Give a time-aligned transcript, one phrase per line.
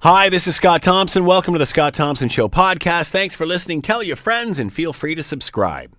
[0.00, 1.24] Hi, this is Scott Thompson.
[1.24, 3.10] Welcome to the Scott Thompson Show podcast.
[3.10, 3.82] Thanks for listening.
[3.82, 5.92] Tell your friends and feel free to subscribe.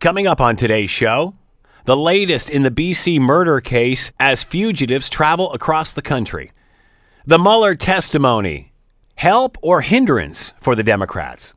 [0.00, 1.36] Coming up on today's show,
[1.84, 6.50] the latest in the BC murder case as fugitives travel across the country.
[7.24, 8.72] The Mueller testimony
[9.14, 11.54] help or hindrance for the Democrats.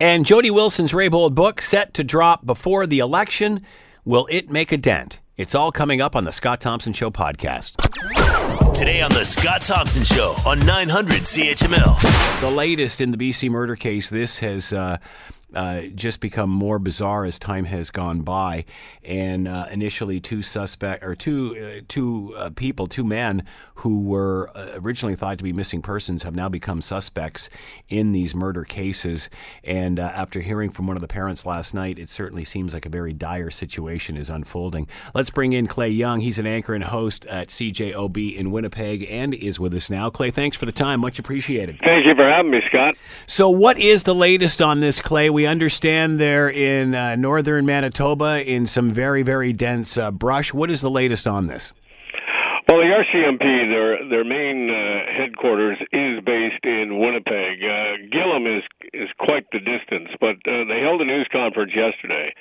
[0.00, 3.60] And Jody Wilson's Raybould book set to drop before the election.
[4.06, 5.20] Will it make a dent?
[5.36, 7.74] It's all coming up on the Scott Thompson Show podcast.
[8.76, 12.40] Today on the Scott Thompson Show on 900 CHML.
[12.42, 14.10] The latest in the BC murder case.
[14.10, 14.98] This has uh,
[15.54, 18.66] uh, just become more bizarre as time has gone by.
[19.02, 24.50] And uh, initially, two suspect or two uh, two uh, people, two men who were
[24.54, 27.48] uh, originally thought to be missing persons, have now become suspects
[27.88, 29.28] in these murder cases.
[29.64, 32.88] And after hearing from one of the parents last night, it certainly seems like a
[32.88, 34.88] very dire situation is unfolding.
[35.14, 36.20] Let's bring in Clay Young.
[36.20, 40.08] He's an anchor and host at CJOB in Winnipeg and is with us now.
[40.10, 41.00] Clay, thanks for the time.
[41.00, 41.78] Much appreciated.
[41.84, 42.94] Thank you for having me, Scott.
[43.26, 45.28] So, what is the latest on this, Clay?
[45.28, 50.54] We understand they're in uh, northern Manitoba in some very, very dense uh, brush.
[50.54, 51.72] What is the latest on this?
[52.68, 57.62] Well, the RCMP, their their main uh, headquarters is based in Winnipeg.
[57.62, 62.34] Uh, Gillam is is quite the distance, but uh, they held a news conference yesterday,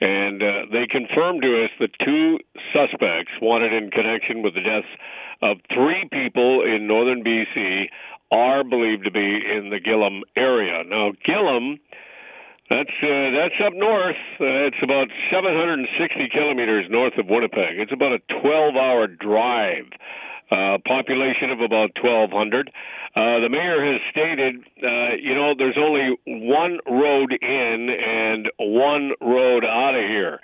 [0.00, 2.40] and uh, they confirmed to us that two
[2.74, 4.90] suspects wanted in connection with the deaths
[5.40, 7.84] of three people in northern BC
[8.32, 10.82] are believed to be in the Gillam area.
[10.82, 11.78] Now, Gillam
[12.70, 14.16] that's uh, that's up north.
[14.40, 17.78] Uh, it's about 760 kilometers north of Winnipeg.
[17.78, 19.86] It's about a 12-hour drive.
[20.50, 22.72] Uh, population of about 1,200.
[23.14, 29.12] Uh, the mayor has stated, uh, you know, there's only one road in and one
[29.20, 30.40] road out of here.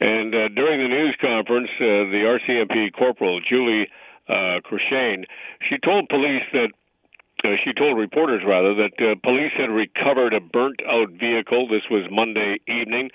[0.00, 3.86] And uh, during the news conference, uh, the RCMP corporal Julie
[4.28, 5.24] uh, Courchaine,
[5.68, 6.70] she told police that
[7.44, 11.68] uh, she told reporters rather that uh, police had recovered a burnt out vehicle.
[11.68, 13.10] This was Monday evening.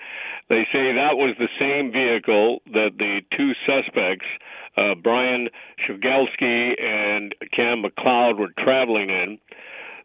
[0.48, 4.26] They say that was the same vehicle that the two suspects,
[4.76, 5.48] uh, Bryer
[5.82, 9.38] Schmegelsky and Kam McLeod, were traveling in.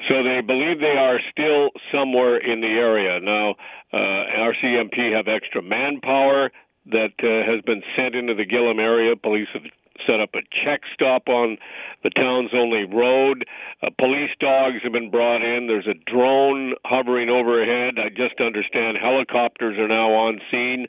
[0.10, 3.20] So they believe they are still somewhere in the area.
[3.22, 3.56] Now,
[3.94, 6.52] uh, RCMP have extra manpower
[6.88, 9.16] that uh, has been sent into the Gillam area.
[9.16, 9.64] Police have
[10.08, 11.58] set up a check stop on
[12.04, 13.46] the town's only road.
[13.82, 15.68] Uh, police dogs have been brought in.
[15.68, 17.96] There's a drone hovering overhead.
[17.98, 20.88] I just understand helicopters are now on scene.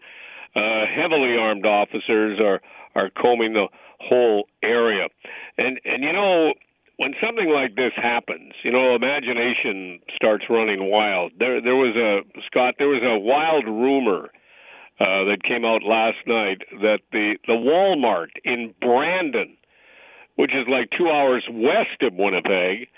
[0.54, 2.60] Uh, heavily armed officers are
[2.94, 3.68] are combing the
[4.00, 5.08] whole area.
[5.58, 6.52] And and you know
[6.96, 11.32] when something like this happens, you know, imagination starts running wild.
[11.38, 14.30] There there was a Scott, there was a wild rumor
[14.98, 19.56] uh, that came out last night that the the Walmart in Brandon,
[20.36, 22.88] which is like two hours west of Winnipeg,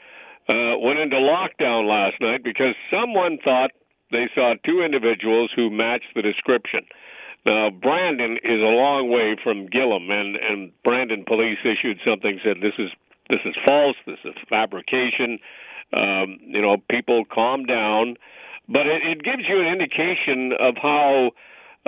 [0.49, 3.73] uh, went into lockdown last night because someone thought
[4.11, 6.87] they saw two individuals who matched the description.
[7.47, 12.59] Now, Brandon is a long way from Gillam, and and Brandon police issued something said
[12.63, 12.91] this is
[13.29, 15.39] this is false, this is fabrication.
[15.93, 18.17] Um, you know, people calm down,
[18.69, 21.33] but it, it gives you an indication of how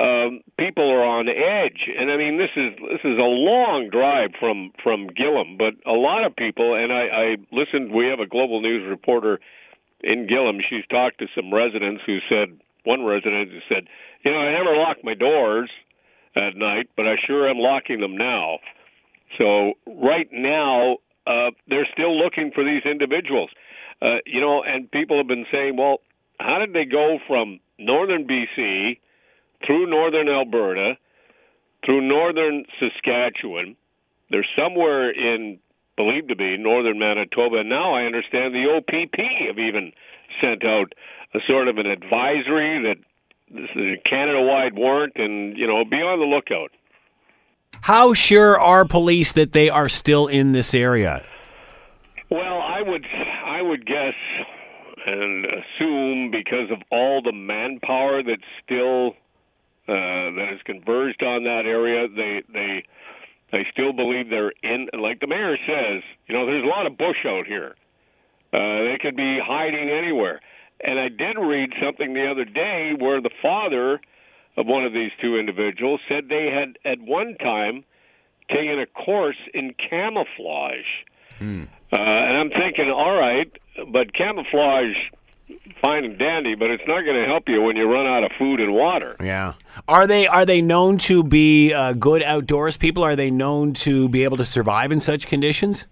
[0.00, 1.88] um, people are on edge.
[1.98, 5.92] And I mean, this is this is a long drive from from Gillam, but a
[5.92, 6.74] lot of people.
[6.74, 7.92] And I, I listened.
[7.92, 9.40] We have a global news reporter
[10.02, 10.60] in Gillam.
[10.68, 13.84] She's talked to some residents who said one resident who said,
[14.24, 15.70] you know, I never lock my doors
[16.34, 18.58] at night, but I sure am locking them now.
[19.36, 20.96] So right now,
[21.26, 23.50] uh, they're still looking for these individuals.
[24.00, 25.98] Uh, you know, and people have been saying, well,
[26.38, 28.98] how did they go from northern BC?
[29.66, 30.94] Through northern Alberta,
[31.84, 33.76] through northern Saskatchewan.
[34.30, 35.58] They're somewhere in
[35.96, 37.58] believed to be northern Manitoba.
[37.58, 39.18] And now I understand the OPP
[39.48, 39.92] have even
[40.40, 40.94] sent out
[41.34, 42.96] a sort of an advisory that
[43.52, 46.70] this is a Canada-wide warrant, and you know, be on the lookout.
[47.82, 51.24] How sure are police that they are still in this area?
[52.30, 53.04] Well, I would
[53.44, 54.14] I would guess
[55.06, 59.14] and assume because of all the manpower that's still
[59.90, 62.06] uh, that has converged on that area.
[62.06, 62.84] They they
[63.50, 64.88] they still believe they're in.
[64.94, 67.74] Like the mayor says, you know, there's a lot of bush out here.
[68.52, 70.40] Uh, they could be hiding anywhere.
[70.82, 74.00] And I did read something the other day where the father
[74.56, 77.84] of one of these two individuals said they had at one time
[78.48, 81.04] taken a course in camouflage.
[81.38, 81.64] Hmm.
[81.92, 83.50] Uh, and I'm thinking, all right,
[83.92, 84.96] but camouflage
[85.82, 88.30] fine and dandy, but it's not going to help you when you run out of
[88.38, 89.16] food and water.
[89.20, 89.54] Yeah.
[89.88, 93.02] Are they are they known to be uh, good outdoors people?
[93.02, 95.86] Are they known to be able to survive in such conditions?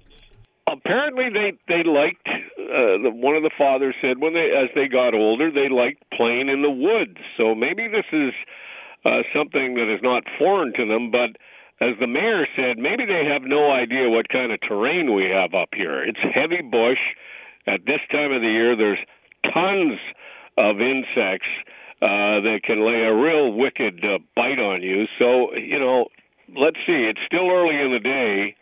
[0.70, 2.26] Apparently they they liked.
[2.29, 6.02] Uh, the, one of the fathers said when they as they got older they liked
[6.12, 7.17] playing in the woods.
[7.37, 8.32] So maybe this is
[9.05, 11.37] uh, something that is not foreign to them, but
[11.81, 15.55] as the mayor said, maybe they have no idea what kind of terrain we have
[15.55, 16.02] up here.
[16.02, 16.99] It's heavy bush.
[17.67, 18.99] At this time of the year, there's
[19.44, 19.99] tons
[20.56, 21.49] of insects
[22.02, 25.06] uh, that can lay a real wicked uh, bite on you.
[25.19, 26.06] So, you know,
[26.56, 27.11] let's see.
[27.11, 28.56] It's still early in the day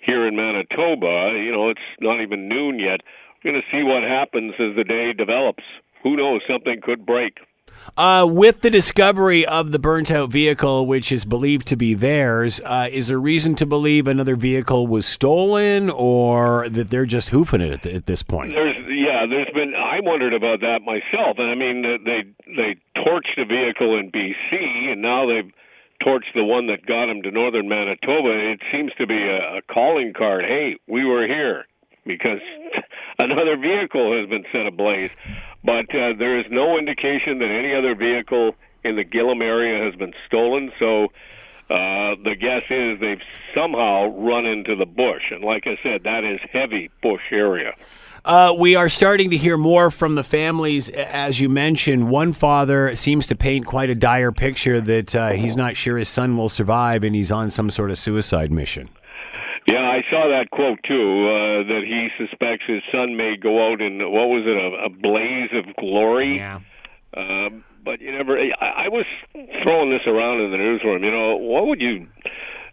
[0.00, 1.32] here in Manitoba.
[1.34, 3.00] You know, it's not even noon yet.
[3.42, 5.64] We're going to see what happens as the day develops.
[6.02, 6.42] Who knows?
[6.48, 7.38] Something could break.
[7.96, 12.60] Uh, with the discovery of the burnt out vehicle, which is believed to be theirs,
[12.64, 17.60] uh, is there reason to believe another vehicle was stolen or that they're just hoofing
[17.60, 18.52] it at, the, at this point?
[18.52, 18.76] There's,
[19.26, 19.74] there's been.
[19.74, 24.92] I wondered about that myself, and I mean, they they torched a vehicle in BC,
[24.92, 25.50] and now they've
[26.02, 28.52] torched the one that got them to northern Manitoba.
[28.52, 30.44] It seems to be a, a calling card.
[30.44, 31.66] Hey, we were here
[32.04, 32.40] because
[33.18, 35.10] another vehicle has been set ablaze.
[35.62, 38.54] But uh, there is no indication that any other vehicle
[38.84, 40.70] in the Gillam area has been stolen.
[40.78, 41.04] So
[41.70, 43.24] uh, the guess is they've
[43.54, 45.30] somehow run into the bush.
[45.30, 47.72] And like I said, that is heavy bush area.
[48.24, 52.08] Uh, we are starting to hear more from the families, as you mentioned.
[52.08, 56.08] One father seems to paint quite a dire picture that uh, he's not sure his
[56.08, 58.88] son will survive and he's on some sort of suicide mission.
[59.66, 60.94] Yeah, I saw that quote too.
[60.94, 64.88] Uh, that he suspects his son may go out in what was it, a, a
[64.88, 66.36] blaze of glory.
[66.36, 66.60] Yeah.
[67.16, 68.38] Um, but you never.
[68.38, 69.04] I, I was
[69.62, 71.04] throwing this around in the newsroom.
[71.04, 72.06] You know, what would you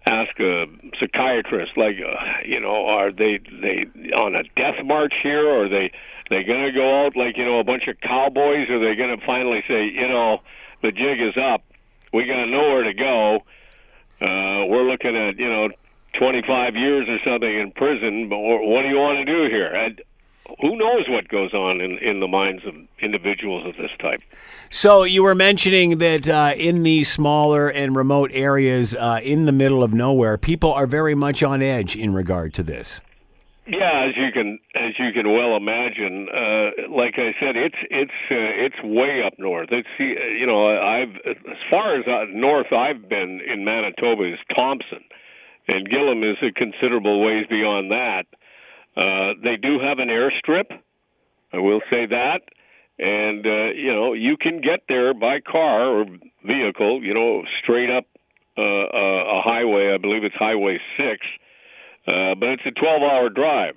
[0.05, 0.65] ask a
[0.99, 1.77] psychiatrist?
[1.77, 5.47] Like, uh, you know, are they they on a death march here?
[5.47, 5.91] Or are they
[6.29, 8.69] they going to go out like you know a bunch of cowboys?
[8.69, 10.39] Or are they going to finally say, you know,
[10.81, 11.63] the jig is up.
[12.13, 13.39] We got nowhere to go.
[14.21, 15.69] Uh, we're looking at you know
[16.19, 19.73] 25 years or something in prison, but what do you want to do here?
[19.73, 20.01] And
[20.59, 24.21] who knows what goes on in, in the minds of individuals of this type.
[24.69, 29.51] So you were mentioning that uh, in these smaller and remote areas uh, in the
[29.51, 33.01] middle of nowhere, people are very much on edge in regard to this.
[33.67, 38.11] Yeah, as you can as you can well imagine, uh, like I said, it's it's
[38.31, 39.69] uh, it's way up north.
[39.71, 45.03] It's you know I've as far as uh, north I've been in Manitoba is Thompson,
[45.67, 48.25] and Gillam is a considerable ways beyond that.
[48.95, 50.65] Uh, they do have an airstrip,
[51.53, 52.41] I will say that,
[52.99, 56.05] and uh, you know you can get there by car or
[56.45, 58.05] vehicle, you know, straight up
[58.57, 59.93] uh, uh a highway.
[59.93, 61.25] I believe it's Highway Six,
[62.07, 63.75] uh, but it's a 12-hour drive,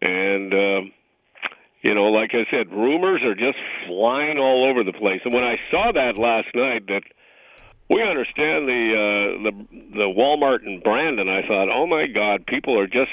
[0.00, 0.52] and.
[0.54, 0.90] Uh,
[1.82, 5.20] you know, like I said, rumors are just flying all over the place.
[5.24, 7.02] And when I saw that last night, that
[7.88, 11.28] we understand the uh, the the Walmart in Brandon.
[11.28, 13.12] I thought, oh my God, people are just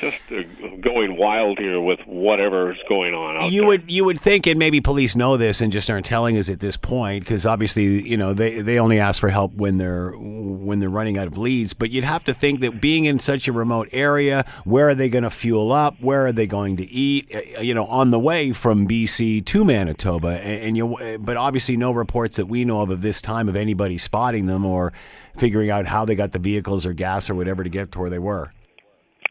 [0.00, 0.42] just uh,
[0.80, 3.52] going wild here with whatever is going on.
[3.52, 3.68] you there.
[3.68, 6.60] would you would think, and maybe police know this and just aren't telling us at
[6.60, 10.80] this point, because obviously, you know, they they only ask for help when they're when
[10.80, 11.74] they're running out of leads.
[11.74, 15.10] But you'd have to think that being in such a remote area, where are they
[15.10, 16.00] going to fuel up?
[16.00, 17.30] Where are they going to eat?
[17.34, 21.76] Uh, you know, on the way from BC to Manitoba, and, and you, but obviously,
[21.76, 24.92] no reports that we know of of this time of anybody spotting them or
[25.36, 28.10] figuring out how they got the vehicles or gas or whatever to get to where
[28.10, 28.52] they were.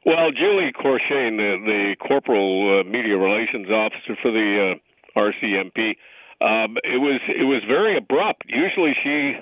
[0.06, 5.96] Well, Julie Courchaine, the, the corporal uh, media relations officer for the uh, RCMP,
[6.41, 8.43] um, it was it was very abrupt.
[8.48, 9.39] Usually she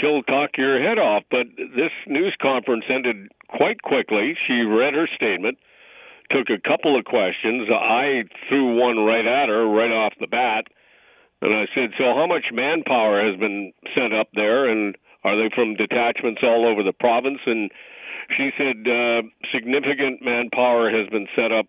[0.00, 4.34] she'll talk your head off, but this news conference ended quite quickly.
[4.46, 5.58] She read her statement,
[6.30, 7.68] took a couple of questions.
[7.68, 10.64] I threw one right at her right off the bat
[11.42, 14.70] and I said, So how much manpower has been sent up there?
[14.70, 17.40] And are they from detachments all over the province?
[17.46, 17.70] And
[18.36, 19.22] she said, uh,
[19.52, 21.66] Significant manpower has been set up,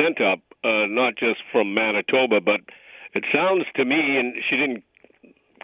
[0.00, 2.60] sent up, uh, not just from Manitoba, but
[3.14, 4.84] it sounds to me, and she didn't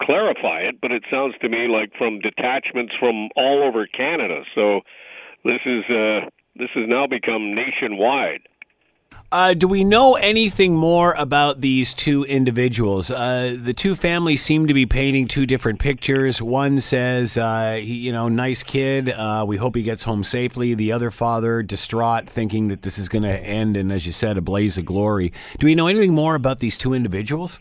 [0.03, 4.43] clarify it, but it sounds to me like from detachments from all over Canada.
[4.55, 4.81] So
[5.45, 8.43] this is uh, this has now become nationwide.
[9.31, 13.11] Uh, do we know anything more about these two individuals?
[13.11, 16.41] Uh, the two families seem to be painting two different pictures.
[16.41, 19.11] One says, uh, he, you know, nice kid.
[19.11, 20.75] Uh, we hope he gets home safely.
[20.75, 24.39] The other father, distraught, thinking that this is going to end in, as you said,
[24.39, 25.35] a blaze of glory.
[25.59, 27.59] Do we know anything more about these two individuals?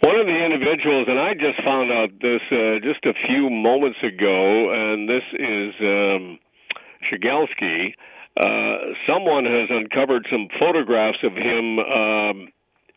[0.00, 3.96] One of the individuals, and I just found out this uh, just a few moments
[4.02, 6.38] ago, and this is um,
[8.36, 8.76] uh,
[9.08, 12.48] someone has uncovered some photographs of him um,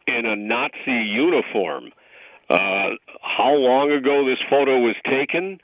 [0.07, 1.91] in a Nazi uniform.
[2.49, 5.59] Uh, how long ago this photo was taken,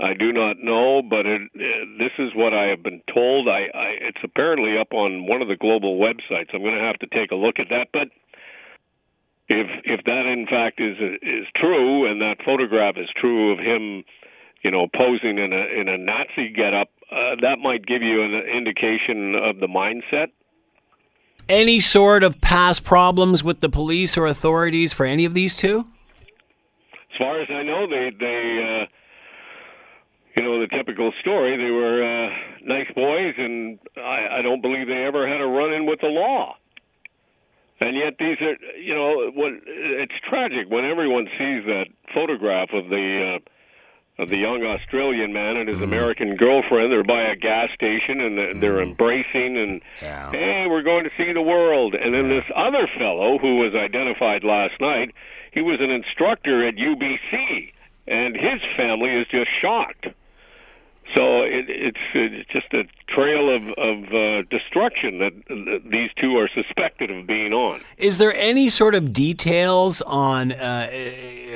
[0.00, 3.48] I do not know, but it, uh, this is what I have been told.
[3.48, 6.54] I, I it's apparently up on one of the global websites.
[6.54, 7.88] I'm going to have to take a look at that.
[7.92, 8.08] But
[9.48, 14.04] if if that in fact is is true, and that photograph is true of him,
[14.62, 18.34] you know, posing in a in a Nazi getup, uh, that might give you an
[18.34, 20.28] indication of the mindset.
[21.48, 25.86] Any sort of past problems with the police or authorities for any of these two?
[26.92, 28.82] As far as I know, they they.
[28.82, 28.86] Uh,
[30.36, 31.56] you know the typical story.
[31.56, 32.30] They were uh,
[32.64, 36.54] nice boys, and I, I don't believe they ever had a run-in with the law.
[37.80, 39.52] And yet, these are you know what?
[39.66, 43.50] It's tragic when everyone sees that photograph of the uh,
[44.20, 45.84] of the young Australian man and his mm.
[45.84, 46.92] American girlfriend.
[46.92, 48.88] They're by a gas station and they're mm.
[48.88, 50.30] embracing and yeah.
[50.30, 51.94] hey, we're going to see the world.
[51.94, 52.40] And then yeah.
[52.40, 55.14] this other fellow who was identified last night,
[55.52, 57.72] he was an instructor at UBC,
[58.06, 60.06] and his family is just shocked.
[61.16, 66.36] So it, it's, it's just a trail of, of uh, destruction that, that, these two
[66.36, 67.80] are suspected of being on.
[67.98, 70.52] Is there any sort of details on?
[70.52, 70.90] Uh,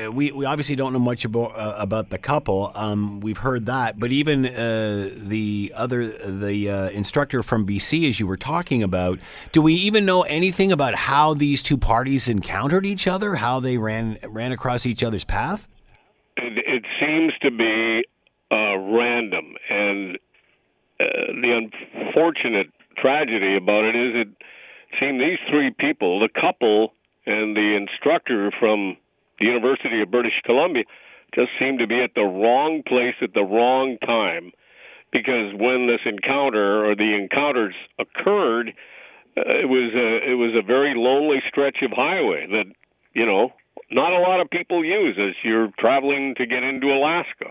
[0.04, 2.72] uh, we we obviously don't know much about uh, about the couple.
[2.74, 8.18] Um, we've heard that, but even uh, the other the uh, instructor from BC, as
[8.18, 9.18] you were talking about,
[9.52, 13.36] do we even know anything about how these two parties encountered each other?
[13.36, 15.68] How they ran ran across each other's path?
[16.36, 18.04] It, it seems to be
[18.50, 19.54] uh, random.
[19.68, 20.16] And
[21.00, 21.04] uh,
[21.40, 24.28] the unfortunate tragedy about it is it
[25.00, 26.92] seemed these three people, the couple
[27.26, 28.96] and the instructor from
[29.38, 30.84] the University of British Columbia,
[31.34, 34.52] just seemed to be at the wrong place at the wrong time.
[35.12, 38.72] Because when this encounter or the encounters occurred,
[39.36, 42.66] uh, it was a it was a very lonely stretch of highway that
[43.14, 43.52] you know
[43.90, 47.50] not a lot of people use as you're traveling to get into Alaska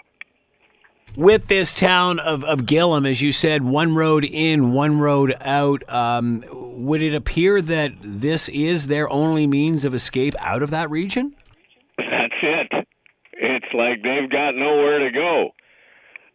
[1.15, 5.87] with this town of, of Gillam, as you said, one road in, one road out,
[5.89, 10.89] um, would it appear that this is their only means of escape out of that
[10.89, 11.35] region?
[11.97, 12.87] That's it.
[13.33, 15.49] It's like they've got nowhere to go.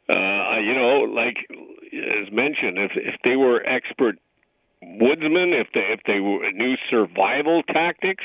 [0.09, 1.37] Uh, you know, like
[1.93, 4.19] as mentioned, if if they were expert
[4.83, 8.25] woodsmen, if they if they knew survival tactics,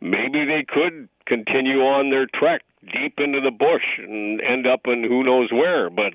[0.00, 5.04] maybe they could continue on their trek deep into the bush and end up in
[5.04, 5.90] who knows where.
[5.90, 6.14] But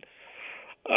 [0.90, 0.96] uh,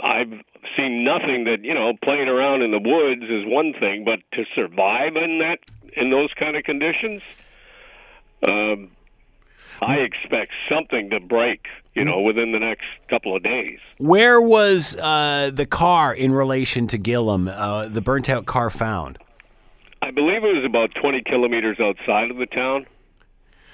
[0.00, 0.32] I've
[0.76, 4.44] seen nothing that you know playing around in the woods is one thing, but to
[4.54, 5.58] survive in that
[5.96, 7.22] in those kind of conditions,
[8.50, 8.90] um,
[9.80, 11.66] I expect something to break.
[11.94, 13.80] You know, within the next couple of days.
[13.96, 17.52] Where was uh, the car in relation to Gillam?
[17.52, 19.18] Uh, the burnt out car found.
[20.00, 22.86] I believe it was about 20 kilometers outside of the town.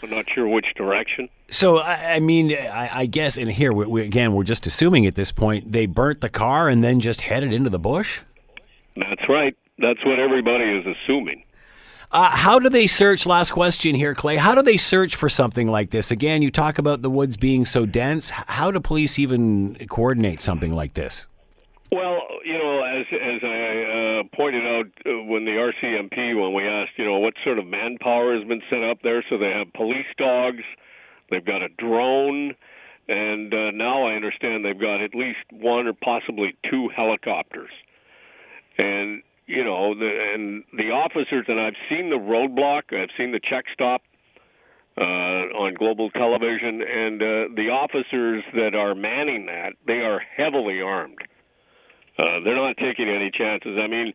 [0.05, 1.31] I'm not sure which direction.
[1.49, 5.07] So I, I mean, I, I, guess, in here we, we, again, we're just assuming
[5.07, 8.21] at this point they burnt the car and then just headed into the bush.
[8.97, 9.57] That's right.
[9.79, 11.43] That's what everybody is assuming.
[12.13, 13.25] Uh, how do they search?
[13.25, 14.37] Last question here, Clay.
[14.37, 16.11] How do they search for something like this?
[16.11, 18.29] Again, you talk about the woods being so dense.
[18.31, 21.27] How do police even coordinate something like this?
[21.91, 23.84] Well, you know, as as I
[24.33, 28.37] pointed out uh, when the RCMP, when we asked, you know, what sort of manpower
[28.37, 30.63] has been set up there, so they have police dogs,
[31.31, 32.55] they've got a drone,
[33.09, 37.71] and uh, now I understand they've got at least one or possibly two helicopters,
[38.79, 43.41] and you know, the, and the officers, and I've seen the roadblock, I've seen the
[43.41, 44.01] check stop
[44.97, 50.81] uh, on global television, and uh, the officers that are manning that, they are heavily
[50.81, 51.19] armed
[52.19, 53.79] uh, they're not taking any chances.
[53.79, 54.13] I mean,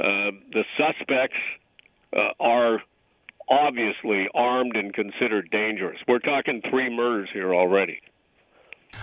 [0.00, 1.36] uh, the suspects
[2.16, 2.80] uh, are
[3.48, 5.98] obviously armed and considered dangerous.
[6.08, 8.00] We're talking three murders here already.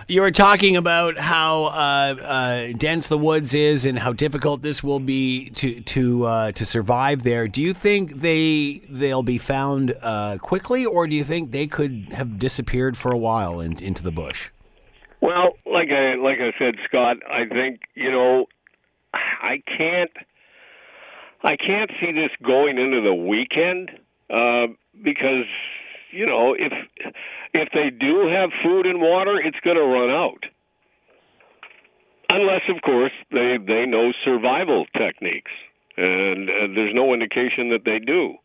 [0.08, 4.84] You were talking about how uh, uh, dense the woods is and how difficult this
[4.84, 7.48] will be to to uh, to survive there.
[7.48, 12.10] Do you think they they'll be found uh, quickly, or do you think they could
[12.12, 14.52] have disappeared for a while in, into the bush?
[15.22, 18.46] Well, like I like I said, Scott, I think you know,
[19.14, 20.12] I can't,
[21.44, 23.92] I can't see this going into the weekend
[24.30, 24.74] uh,
[25.04, 25.46] because
[26.12, 26.72] you know if
[27.54, 30.46] if they do have food and water, it's going to run out.
[32.32, 35.52] Unless, of course, they they know survival techniques,
[35.98, 38.36] and uh, there's no indication that they do.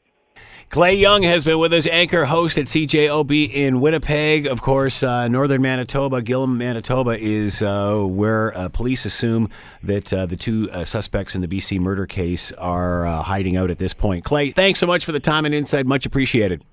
[0.74, 4.48] Clay Young has been with us, anchor host at CJOB in Winnipeg.
[4.48, 9.50] Of course, uh, northern Manitoba, Gillam, Manitoba is uh, where uh, police assume
[9.84, 13.70] that uh, the two uh, suspects in the BC murder case are uh, hiding out
[13.70, 14.24] at this point.
[14.24, 15.86] Clay, thanks so much for the time and insight.
[15.86, 16.64] Much appreciated.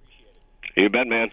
[0.75, 1.29] You bet, man.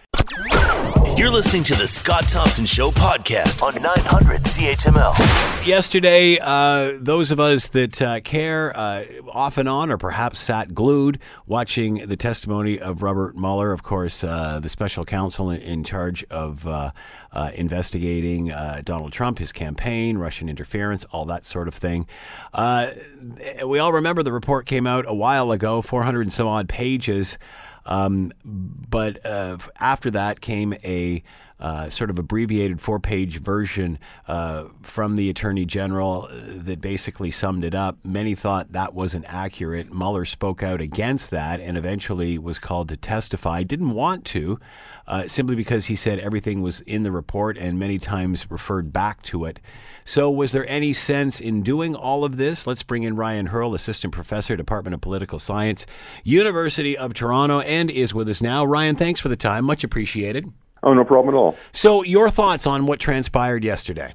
[1.19, 5.67] You're listening to the Scott Thompson Show podcast on 900 CHML.
[5.67, 10.73] Yesterday, uh, those of us that uh, care uh, off and on, or perhaps sat
[10.73, 15.83] glued watching the testimony of Robert Mueller, of course, uh, the special counsel in, in
[15.83, 16.91] charge of uh,
[17.33, 18.53] uh, investigating
[18.85, 22.07] Donald Trump, his campaign, Russian interference, all that sort of thing.
[23.65, 27.37] we all remember the report came out a while ago, 400 and some odd pages.
[27.85, 31.23] Um, but uh, after that came a
[31.59, 37.31] uh, sort of abbreviated four page version uh, from the Attorney General uh, that basically
[37.31, 37.97] summed it up.
[38.03, 39.93] Many thought that wasn't accurate.
[39.93, 43.63] Mueller spoke out against that and eventually was called to testify.
[43.63, 44.57] Didn't want to,
[45.09, 49.21] uh, simply because he said everything was in the report and many times referred back
[49.23, 49.59] to it.
[50.05, 52.65] So, was there any sense in doing all of this?
[52.65, 55.85] Let's bring in Ryan Hurl, Assistant Professor, Department of Political Science,
[56.23, 58.65] University of Toronto, and is with us now.
[58.65, 59.65] Ryan, thanks for the time.
[59.65, 60.51] Much appreciated.
[60.81, 61.57] Oh, no problem at all.
[61.71, 64.13] So, your thoughts on what transpired yesterday?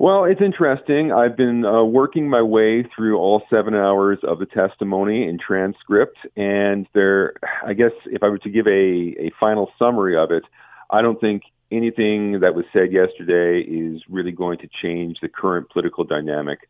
[0.00, 1.12] Well, it's interesting.
[1.12, 6.16] I've been uh, working my way through all seven hours of the testimony and transcript,
[6.38, 7.34] and there,
[7.66, 10.44] I guess, if I were to give a, a final summary of it,
[10.88, 15.68] I don't think anything that was said yesterday is really going to change the current
[15.68, 16.60] political dynamic.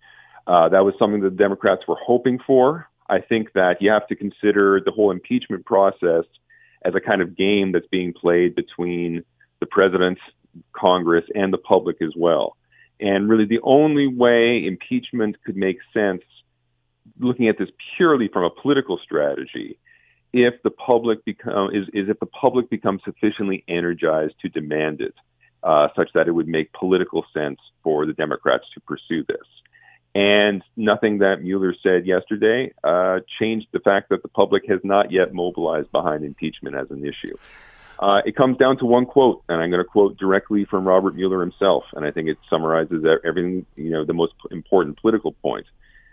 [0.49, 2.89] Uh, that was something the Democrats were hoping for.
[3.09, 6.25] I think that you have to consider the whole impeachment process
[6.85, 9.23] as a kind of game that's being played between
[9.61, 10.19] the president,
[10.73, 12.57] Congress, and the public as well.
[13.01, 16.23] And really, the only way impeachment could make sense,
[17.19, 19.79] looking at this purely from a political strategy,
[20.33, 25.15] if the public become is, is if the public becomes sufficiently energized to demand it,
[25.63, 29.47] uh, such that it would make political sense for the Democrats to pursue this.
[30.15, 35.13] And nothing that Mueller said yesterday uh, changed the fact that the public has not
[35.13, 37.37] yet mobilized behind impeachment as an issue.
[38.01, 41.15] Uh, it comes down to one quote, and I'm going to quote directly from Robert
[41.15, 45.69] Mueller himself, and I think it summarizes everything, you know, the most important political points.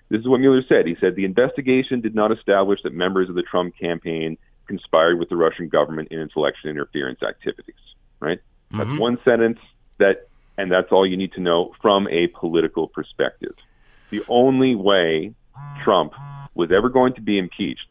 [0.10, 0.86] This is what Mueller said.
[0.86, 5.30] He said the investigation did not establish that members of the Trump campaign conspired with
[5.30, 7.76] the Russian government in its election interference activities.
[8.20, 8.40] Right?
[8.74, 8.78] Mm-hmm.
[8.78, 9.60] That's one sentence
[9.98, 13.54] that, and that's all you need to know from a political perspective.
[14.10, 15.34] The only way
[15.86, 16.14] Trump
[16.54, 17.88] was ever going to be impeached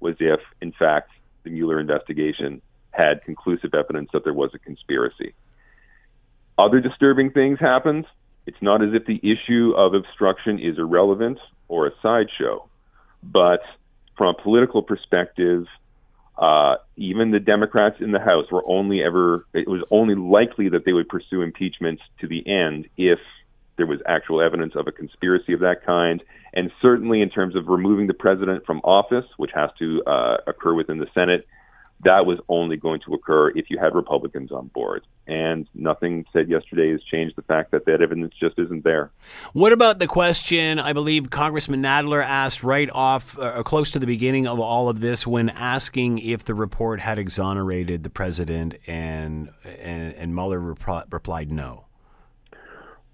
[0.00, 1.10] was if, in fact,
[1.42, 2.62] the Mueller investigation
[2.96, 5.34] had conclusive evidence that there was a conspiracy.
[6.58, 8.06] Other disturbing things happened.
[8.46, 12.68] It's not as if the issue of obstruction is irrelevant or a sideshow.
[13.22, 13.60] But
[14.16, 15.66] from a political perspective,
[16.36, 20.84] uh, even the Democrats in the House were only ever, it was only likely that
[20.84, 23.18] they would pursue impeachment to the end if
[23.76, 26.22] there was actual evidence of a conspiracy of that kind.
[26.52, 30.74] And certainly in terms of removing the president from office, which has to uh, occur
[30.74, 31.46] within the Senate,
[32.02, 35.06] that was only going to occur if you had Republicans on board.
[35.26, 39.10] And nothing said yesterday has changed the fact that that evidence just isn't there.
[39.54, 44.06] What about the question I believe Congressman Nadler asked right off, uh, close to the
[44.06, 49.50] beginning of all of this, when asking if the report had exonerated the president, and
[49.64, 51.86] and, and Mueller repri- replied no.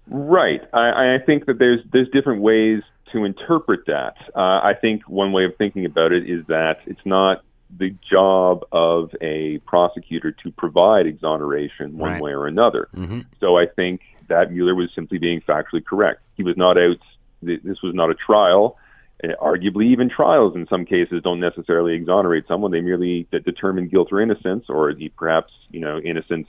[0.07, 0.61] Right.
[0.73, 2.81] I, I think that there's there's different ways
[3.13, 4.15] to interpret that.
[4.35, 7.43] Uh, I think one way of thinking about it is that it's not
[7.77, 12.21] the job of a prosecutor to provide exoneration one right.
[12.21, 12.89] way or another.
[12.95, 13.21] Mm-hmm.
[13.39, 16.21] So I think that Mueller was simply being factually correct.
[16.37, 16.97] He was not out.
[17.41, 18.77] This was not a trial.
[19.23, 22.71] And arguably, even trials in some cases don't necessarily exonerate someone.
[22.71, 26.47] They merely determine guilt or innocence, or the perhaps you know innocence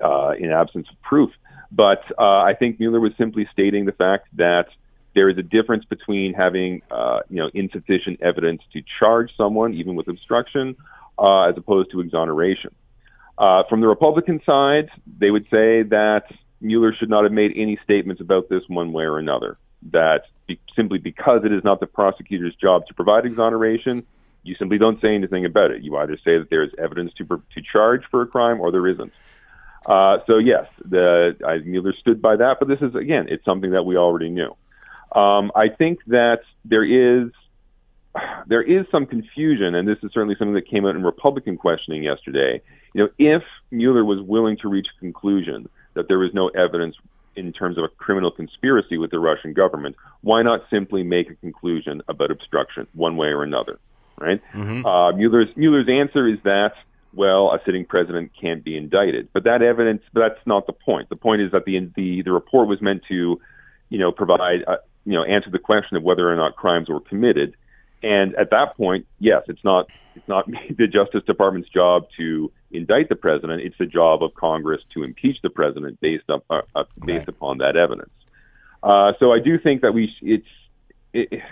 [0.00, 1.30] uh, in absence of proof.
[1.70, 4.66] But uh, I think Mueller was simply stating the fact that
[5.14, 9.94] there is a difference between having uh, you know insufficient evidence to charge someone, even
[9.94, 10.76] with obstruction,
[11.18, 12.74] uh, as opposed to exoneration.
[13.38, 16.24] Uh, from the Republican side, they would say that
[16.60, 19.56] Mueller should not have made any statements about this one way or another.
[19.92, 24.04] That be, simply because it is not the prosecutor's job to provide exoneration,
[24.42, 25.82] you simply don't say anything about it.
[25.82, 28.86] You either say that there is evidence to to charge for a crime or there
[28.86, 29.12] isn't.
[29.86, 33.70] Uh, so yes, the I, Mueller stood by that, but this is again, it's something
[33.70, 34.54] that we already knew.
[35.12, 37.30] Um, I think that there is
[38.46, 42.02] there is some confusion, and this is certainly something that came out in Republican questioning
[42.02, 42.60] yesterday.
[42.92, 46.96] You know, if Mueller was willing to reach a conclusion that there was no evidence
[47.36, 51.34] in terms of a criminal conspiracy with the Russian government, why not simply make a
[51.36, 53.78] conclusion about obstruction one way or another?
[54.18, 54.40] Right?
[54.52, 54.84] Mm-hmm.
[54.84, 56.72] Uh, Mueller's Mueller's answer is that
[57.12, 61.08] well, a sitting president can't be indicted, but that evidence that's not the point.
[61.08, 63.40] The point is that the the, the report was meant to,
[63.88, 64.64] you know, provide
[65.04, 67.56] you know, answer the question of whether or not crimes were committed.
[68.02, 73.08] And at that point, yes, it's not it's not the Justice Department's job to indict
[73.08, 73.62] the president.
[73.62, 77.28] It's the job of Congress to impeach the president based up uh, uh, based right.
[77.28, 78.10] upon that evidence.
[78.82, 80.46] Uh, so I do think that we it's
[81.12, 81.42] it,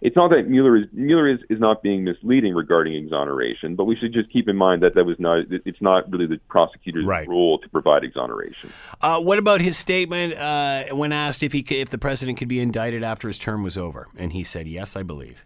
[0.00, 3.96] it's not that Mueller is Mueller is, is not being misleading regarding exoneration, but we
[3.96, 7.28] should just keep in mind that that was not it's not really the prosecutor's right.
[7.28, 8.72] role to provide exoneration.
[9.00, 12.60] Uh, what about his statement uh, when asked if he if the president could be
[12.60, 15.44] indicted after his term was over, and he said yes, I believe.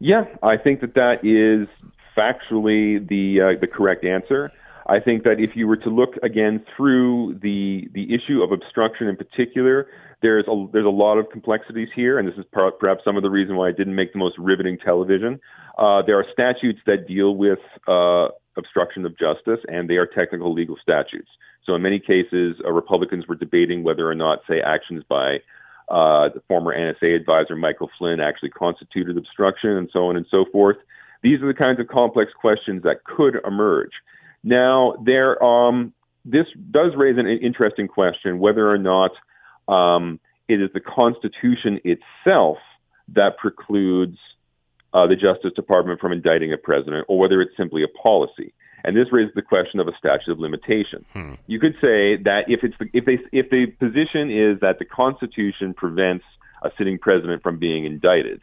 [0.00, 1.68] Yeah, I think that that is
[2.16, 4.50] factually the uh, the correct answer.
[4.88, 9.06] I think that if you were to look again through the the issue of obstruction
[9.06, 9.88] in particular,
[10.22, 13.22] there's a there's a lot of complexities here, and this is per, perhaps some of
[13.22, 15.40] the reason why I didn't make the most riveting television.
[15.76, 20.54] Uh, there are statutes that deal with uh, obstruction of justice, and they are technical
[20.54, 21.28] legal statutes.
[21.64, 25.36] So in many cases, uh, Republicans were debating whether or not, say, actions by
[25.90, 30.46] uh, the former NSA advisor Michael Flynn actually constituted obstruction, and so on and so
[30.50, 30.78] forth.
[31.22, 33.92] These are the kinds of complex questions that could emerge.
[34.42, 35.92] Now, there, um,
[36.24, 39.10] this does raise an interesting question whether or not
[39.68, 42.58] um, it is the Constitution itself
[43.14, 44.18] that precludes
[44.94, 48.52] uh, the Justice Department from indicting a president, or whether it's simply a policy.
[48.84, 51.04] And this raises the question of a statute of limitation.
[51.12, 51.34] Hmm.
[51.46, 54.84] You could say that if it's the, if they if the position is that the
[54.84, 56.24] Constitution prevents
[56.62, 58.40] a sitting president from being indicted,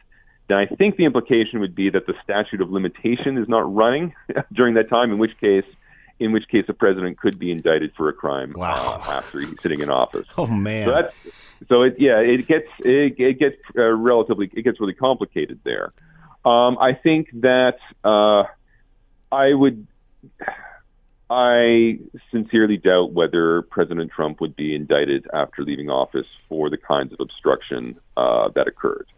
[0.48, 4.14] then I think the implication would be that the statute of limitation is not running
[4.52, 5.64] during that time, in which case
[6.18, 9.00] in which case a president could be indicted for a crime wow.
[9.06, 10.26] uh, after he's sitting in office.
[10.38, 10.86] Oh man!
[10.86, 11.14] So that's
[11.68, 15.92] so it yeah it gets it, it gets uh, relatively it gets really complicated there.
[16.44, 18.44] Um, I think that uh,
[19.32, 19.86] I would.
[21.28, 21.98] I
[22.30, 27.18] sincerely doubt whether President Trump would be indicted after leaving office for the kinds of
[27.18, 29.08] obstruction uh, that occurred.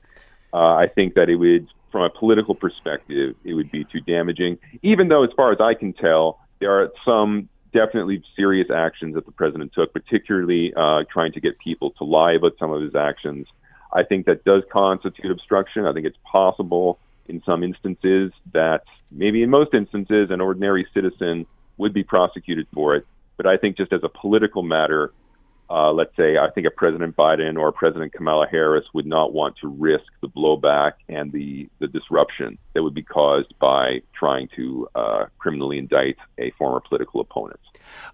[0.55, 4.57] Uh, I think that it would, from a political perspective, it would be too damaging.
[4.83, 9.27] Even though, as far as I can tell, there are some definitely serious actions that
[9.27, 12.95] the president took, particularly uh, trying to get people to lie about some of his
[12.95, 13.47] actions.
[13.93, 15.87] I think that does constitute obstruction.
[15.87, 21.47] I think it's possible in some instances that maybe in most instances an ordinary citizen
[21.77, 23.07] would be prosecuted for it.
[23.37, 25.13] But I think just as a political matter,
[25.71, 29.33] uh, let's say, I think a President Biden or a President Kamala Harris would not
[29.33, 34.49] want to risk the blowback and the, the disruption that would be caused by trying
[34.57, 37.61] to uh, criminally indict a former political opponent.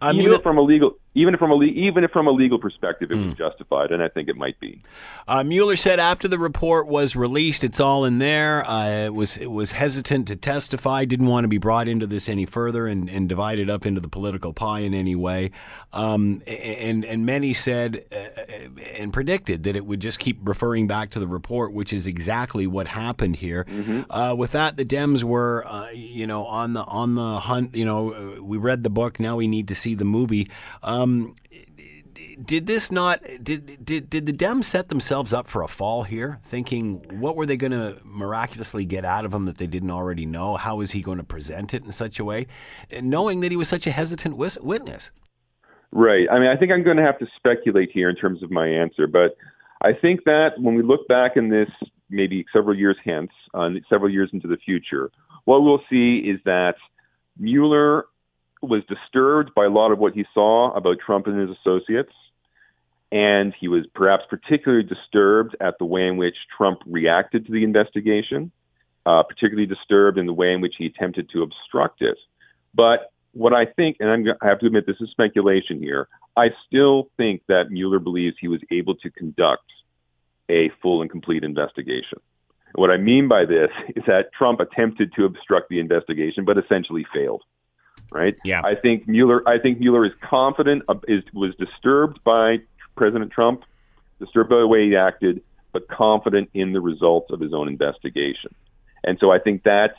[0.01, 3.15] Um, even you, from a legal, even from a even from a legal perspective, it
[3.15, 3.27] mm.
[3.27, 3.39] was hmm.
[3.39, 4.83] justified, and I think it might be.
[5.29, 8.69] Uh, Mueller said after the report was released, it's all in there.
[8.69, 12.29] Uh, it was it was hesitant to testify, didn't want to be brought into this
[12.29, 15.53] any further, and, and divided up into the political pie in any way.
[15.93, 18.41] Um, and and many said uh,
[18.97, 22.67] and predicted that it would just keep referring back to the report, which is exactly
[22.67, 23.65] what happened here.
[23.69, 24.11] Mm-hmm.
[24.11, 27.77] Uh, with that, the Dems were, uh, you know, on the on the hunt.
[27.77, 29.21] You know, we read the book.
[29.21, 30.51] Now we need to see the movie.
[30.83, 31.04] Um,
[32.43, 36.41] did this not did did did the Dems set themselves up for a fall here,
[36.45, 40.27] thinking what were they going to miraculously get out of him that they didn't already
[40.27, 40.57] know?
[40.57, 42.47] How is he going to present it in such a way,
[43.01, 45.11] knowing that he was such a hesitant witness?
[45.93, 46.27] Right.
[46.31, 48.67] I mean, I think I'm going to have to speculate here in terms of my
[48.67, 49.37] answer, but
[49.83, 51.69] I think that when we look back in this
[52.11, 55.11] maybe several years hence, uh, several years into the future,
[55.45, 56.75] what we'll see is that
[57.39, 58.07] Mueller
[58.69, 62.13] was disturbed by a lot of what he saw about Trump and his associates.
[63.13, 67.63] And he was perhaps particularly disturbed at the way in which Trump reacted to the
[67.63, 68.51] investigation,
[69.07, 72.17] uh, particularly disturbed in the way in which he attempted to obstruct it.
[72.75, 76.49] But what I think, and I'm, I have to admit this is speculation here, I
[76.67, 79.71] still think that Mueller believes he was able to conduct
[80.49, 82.19] a full and complete investigation.
[82.75, 87.07] what I mean by this is that Trump attempted to obstruct the investigation, but essentially
[87.15, 87.43] failed
[88.15, 88.37] right?
[88.45, 88.63] Yeah.
[88.65, 89.47] I think Mueller.
[89.47, 90.85] I think Mueller is confident.
[91.09, 92.59] Is was disturbed by
[92.97, 93.65] President Trump,
[94.21, 98.55] disturbed by the way he acted, but confident in the results of his own investigation.
[99.03, 99.97] And so I think that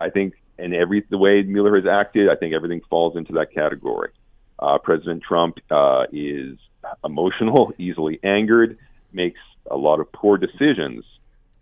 [0.00, 3.52] I think in every the way Mueller has acted, I think everything falls into that
[3.52, 4.10] category.
[4.58, 6.58] Uh, President Trump uh, is
[7.02, 8.78] emotional, easily angered,
[9.12, 11.04] makes a lot of poor decisions,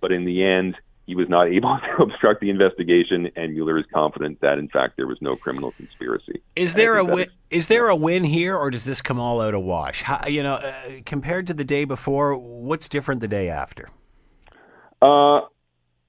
[0.00, 3.86] but in the end, he was not able to obstruct the investigation, and Mueller is
[3.92, 6.42] confident that in fact there was no criminal conspiracy.
[6.56, 7.28] Is there a win?
[7.50, 10.02] Is, there a win here, or does this come all out a wash?
[10.02, 10.72] How, you know, uh,
[11.04, 13.88] compared to the day before, what's different the day after?
[15.02, 15.40] Uh,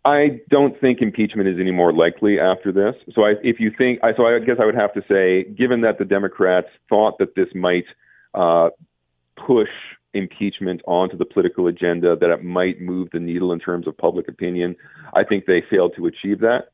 [0.06, 2.95] I don't think impeachment is any more likely after this.
[3.13, 5.82] So I, if you think, I, so I guess I would have to say, given
[5.82, 7.86] that the Democrats thought that this might
[8.34, 8.69] uh,
[9.36, 9.69] push
[10.13, 14.28] impeachment onto the political agenda, that it might move the needle in terms of public
[14.28, 14.76] opinion.
[15.13, 16.69] I think they failed to achieve that.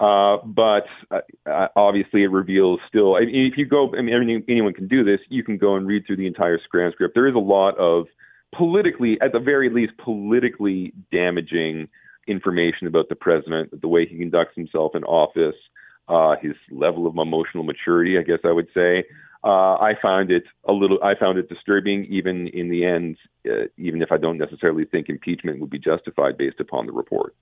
[0.00, 3.16] Uh, but uh, obviously, it reveals still.
[3.16, 5.18] I mean, if you go, I mean, anyone can do this.
[5.28, 7.14] You can go and read through the entire transcript.
[7.14, 8.06] There is a lot of
[8.54, 11.88] politically, at the very least, politically damaging
[12.28, 15.56] information about the president, the way he conducts himself in office,
[16.08, 19.04] uh, his level of emotional maturity, I guess I would say.
[19.44, 20.98] Uh, I found it a little.
[21.02, 23.16] I found it disturbing, even in the end,
[23.48, 27.34] uh, even if I don't necessarily think impeachment would be justified based upon the report.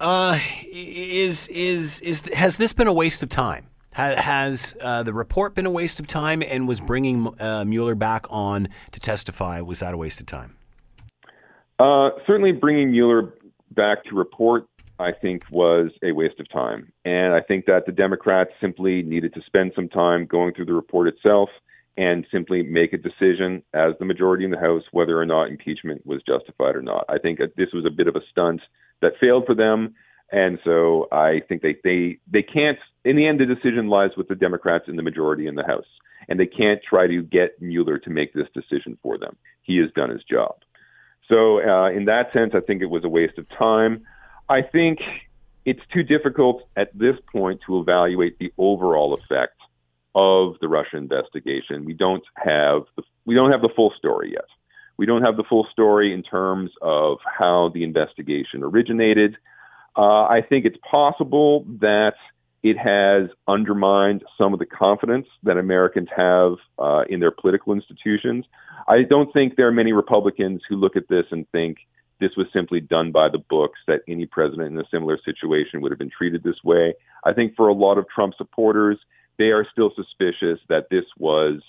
[0.00, 0.38] Uh,
[0.72, 3.66] is is is has this been a waste of time?
[3.92, 8.26] Has uh, the report been a waste of time, and was bringing uh, Mueller back
[8.30, 10.56] on to testify was that a waste of time?
[11.78, 13.34] Uh, certainly, bringing Mueller
[13.72, 16.92] back to report I think was a waste of time.
[17.04, 20.74] And I think that the Democrats simply needed to spend some time going through the
[20.74, 21.50] report itself
[21.96, 26.06] and simply make a decision as the majority in the House whether or not impeachment
[26.06, 27.04] was justified or not.
[27.08, 28.60] I think this was a bit of a stunt
[29.02, 29.94] that failed for them.
[30.30, 34.28] And so I think they, they, they can't, in the end, the decision lies with
[34.28, 35.86] the Democrats in the majority in the House.
[36.28, 39.36] And they can't try to get Mueller to make this decision for them.
[39.62, 40.56] He has done his job.
[41.28, 44.04] So, uh, in that sense, I think it was a waste of time.
[44.48, 45.00] I think
[45.64, 49.54] it's too difficult at this point to evaluate the overall effect
[50.14, 51.84] of the Russia investigation.
[51.84, 54.46] We don't have the, we don't have the full story yet.
[54.96, 59.36] We don't have the full story in terms of how the investigation originated.
[59.96, 62.14] Uh, I think it's possible that
[62.62, 68.44] it has undermined some of the confidence that Americans have uh, in their political institutions.
[68.88, 71.78] I don't think there are many Republicans who look at this and think
[72.20, 75.92] this was simply done by the books, that any president in a similar situation would
[75.92, 76.94] have been treated this way.
[77.24, 78.98] I think for a lot of Trump supporters,
[79.38, 81.62] they are still suspicious that this was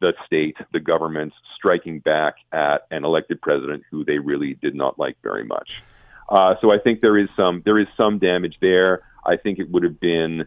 [0.00, 4.98] the state, the government striking back at an elected president who they really did not
[4.98, 5.82] like very much.
[6.28, 9.02] Uh, so I think there is some there is some damage there.
[9.24, 10.46] I think it would have been,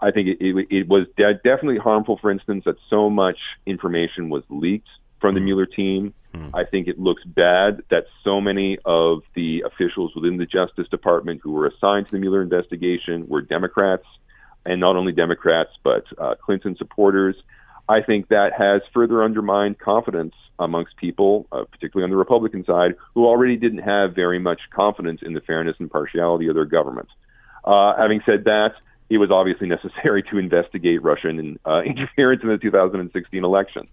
[0.00, 2.18] I think it, it, it was de- definitely harmful.
[2.20, 4.88] For instance, that so much information was leaked
[5.20, 5.46] from the hmm.
[5.46, 6.14] Mueller team.
[6.34, 6.50] Mm.
[6.54, 11.40] I think it looks bad that so many of the officials within the Justice Department
[11.42, 14.06] who were assigned to the Mueller investigation were Democrats,
[14.64, 17.34] and not only Democrats, but uh, Clinton supporters.
[17.88, 22.94] I think that has further undermined confidence amongst people, uh, particularly on the Republican side,
[23.14, 27.08] who already didn't have very much confidence in the fairness and partiality of their government.
[27.64, 28.74] Uh, having said that,
[29.08, 33.88] it was obviously necessary to investigate Russian uh, interference in the 2016 election.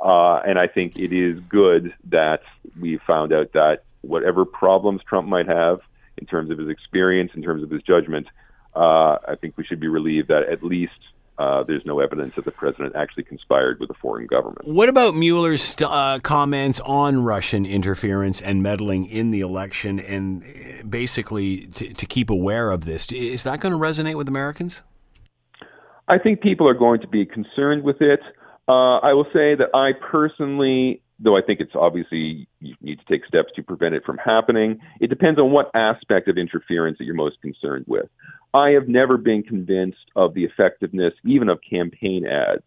[0.00, 2.40] Uh, and I think it is good that
[2.80, 5.80] we found out that whatever problems Trump might have
[6.18, 8.26] in terms of his experience, in terms of his judgment,
[8.74, 10.92] uh, I think we should be relieved that at least
[11.38, 14.66] uh, there's no evidence that the president actually conspired with a foreign government.
[14.66, 20.82] What about Mueller's uh, comments on Russian interference and meddling in the election, and uh,
[20.84, 23.06] basically to, to keep aware of this?
[23.12, 24.80] Is that going to resonate with Americans?
[26.08, 28.20] I think people are going to be concerned with it.
[28.68, 33.04] Uh, I will say that I personally, though I think it's obviously you need to
[33.04, 37.04] take steps to prevent it from happening, it depends on what aspect of interference that
[37.04, 38.08] you're most concerned with.
[38.52, 42.64] I have never been convinced of the effectiveness even of campaign ads.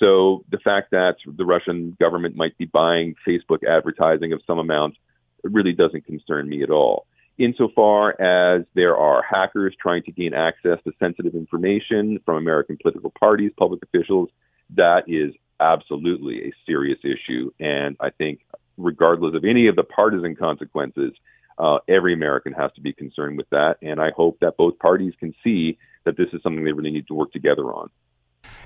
[0.00, 4.96] So the fact that the Russian government might be buying Facebook advertising of some amount
[5.42, 7.06] really doesn't concern me at all.
[7.36, 13.12] Insofar as there are hackers trying to gain access to sensitive information from American political
[13.18, 14.28] parties, public officials,
[14.70, 17.50] that is absolutely a serious issue.
[17.60, 18.40] And I think,
[18.76, 21.12] regardless of any of the partisan consequences,
[21.58, 23.76] uh, every American has to be concerned with that.
[23.82, 27.06] And I hope that both parties can see that this is something they really need
[27.08, 27.90] to work together on.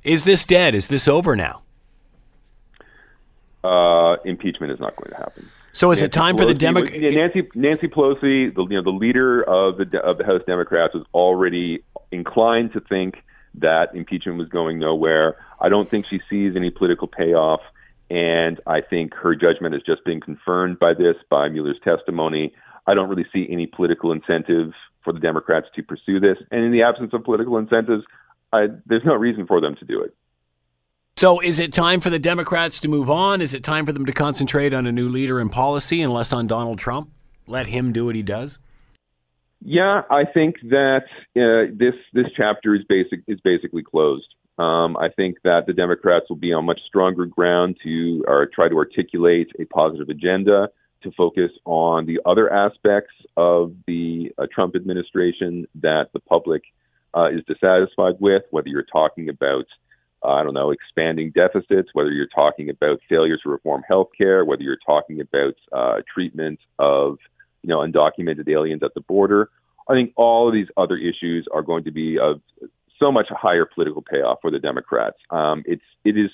[0.03, 0.75] Is this dead?
[0.75, 1.63] Is this over now?
[3.63, 5.49] Uh, impeachment is not going to happen.
[5.73, 7.03] So is Nancy it time Pelosi, for the Democrats?
[7.03, 11.05] Nancy Nancy Pelosi, the you know the leader of the of the House Democrats, was
[11.13, 13.23] already inclined to think
[13.55, 15.37] that impeachment was going nowhere.
[15.61, 17.61] I don't think she sees any political payoff,
[18.11, 22.55] and I think her judgment is just being confirmed by this, by Mueller's testimony.
[22.87, 24.73] I don't really see any political incentive
[25.05, 28.05] for the Democrats to pursue this, and in the absence of political incentives,
[28.53, 30.15] I, there's no reason for them to do it.
[31.17, 33.41] So, is it time for the Democrats to move on?
[33.43, 36.33] Is it time for them to concentrate on a new leader in policy and less
[36.33, 37.11] on Donald Trump?
[37.49, 38.59] Let him do what he does.
[39.61, 44.33] Yeah, I think that uh, this this chapter is basic is basically closed.
[44.59, 48.69] Um, I think that the Democrats will be on much stronger ground to or try
[48.69, 50.69] to articulate a positive agenda
[51.03, 56.63] to focus on the other aspects of the uh, Trump administration that the public
[57.17, 59.65] uh, is dissatisfied with, whether you're talking about
[60.25, 64.63] uh, I don't know, expanding deficits, whether you're talking about failures to reform healthcare, whether
[64.63, 67.19] you're talking about uh, treatment of
[67.63, 69.51] you know undocumented aliens at the border.
[69.89, 72.41] I think all of these other issues are going to be of
[72.99, 75.17] so much higher political payoff for the Democrats.
[75.31, 76.31] Um, it's it is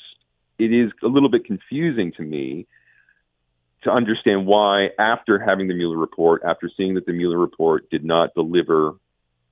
[0.58, 2.66] it is a little bit confusing to me
[3.82, 8.04] to understand why, after having the Mueller report, after seeing that the Mueller report did
[8.04, 8.94] not deliver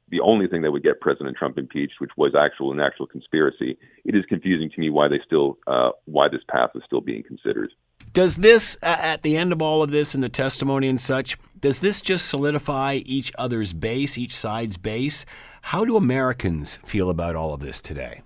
[0.09, 3.79] the only thing that would get President Trump impeached, which was actual an actual conspiracy,
[4.05, 7.23] it is confusing to me why they still uh, why this path is still being
[7.23, 7.71] considered.
[8.13, 11.81] Does this, at the end of all of this and the testimony and such, does
[11.81, 15.25] this just solidify each other's base, each side's base?
[15.63, 18.21] How do Americans feel about all of this today?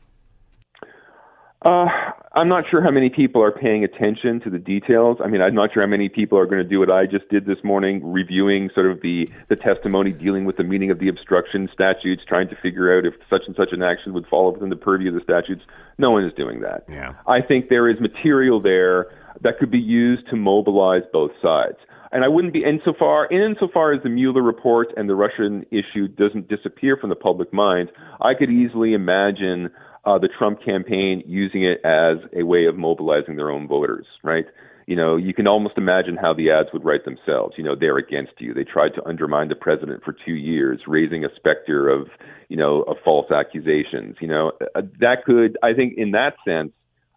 [1.65, 1.87] Uh,
[2.35, 5.19] I'm not sure how many people are paying attention to the details.
[5.23, 7.29] I mean, I'm not sure how many people are going to do what I just
[7.29, 11.09] did this morning, reviewing sort of the, the testimony dealing with the meaning of the
[11.09, 14.71] obstruction statutes, trying to figure out if such and such an action would fall within
[14.71, 15.63] the purview of the statutes.
[15.99, 16.85] No one is doing that.
[16.89, 17.15] Yeah.
[17.27, 19.07] I think there is material there
[19.43, 21.77] that could be used to mobilize both sides.
[22.13, 26.49] And I wouldn't be insofar insofar as the Mueller report and the Russian issue doesn't
[26.49, 27.91] disappear from the public mind,
[28.21, 29.71] I could easily imagine
[30.05, 34.45] uh, the Trump campaign using it as a way of mobilizing their own voters, right?
[34.87, 37.55] You know, you can almost imagine how the ads would write themselves.
[37.59, 38.55] You know, they're against you.
[38.55, 42.07] They tried to undermine the president for two years, raising a specter of,
[42.49, 44.15] you know, of false accusations.
[44.21, 46.71] You know, uh, that could, I think, in that sense,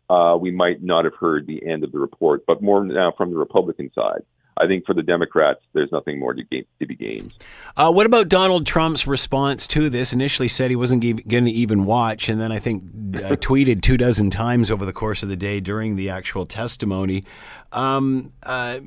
[0.09, 3.29] uh, we might not have heard the end of the report, but more now from
[3.29, 4.23] the Republican side.
[4.59, 7.33] I think for the Democrats, there's nothing more to, gain, to be gained.
[7.77, 10.11] Uh, what about Donald Trump's response to this?
[10.11, 12.87] Initially said he wasn't going to even watch, and then I think uh,
[13.37, 17.23] tweeted two dozen times over the course of the day during the actual testimony.
[17.71, 18.79] Um, uh,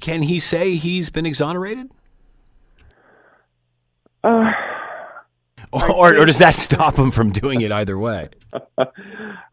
[0.00, 1.90] can he say he's been exonerated?
[4.24, 4.50] Uh,
[5.72, 8.28] or, or, does that stop him from doing it either way?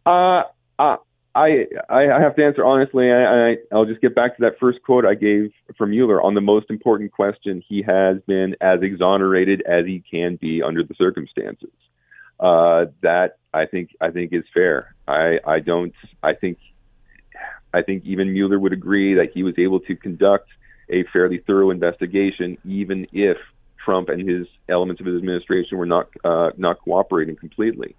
[0.06, 0.44] uh,
[0.80, 0.98] uh,
[1.38, 3.12] I I have to answer honestly.
[3.12, 6.34] I, I I'll just get back to that first quote I gave from Mueller on
[6.34, 7.64] the most important question.
[7.68, 11.70] He has been as exonerated as he can be under the circumstances.
[12.40, 14.96] Uh, that I think I think is fair.
[15.08, 16.58] I I don't I think
[17.72, 20.50] I think even Mueller would agree that he was able to conduct
[20.90, 23.38] a fairly thorough investigation, even if
[23.84, 27.96] Trump and his elements of his administration were not uh, not cooperating completely.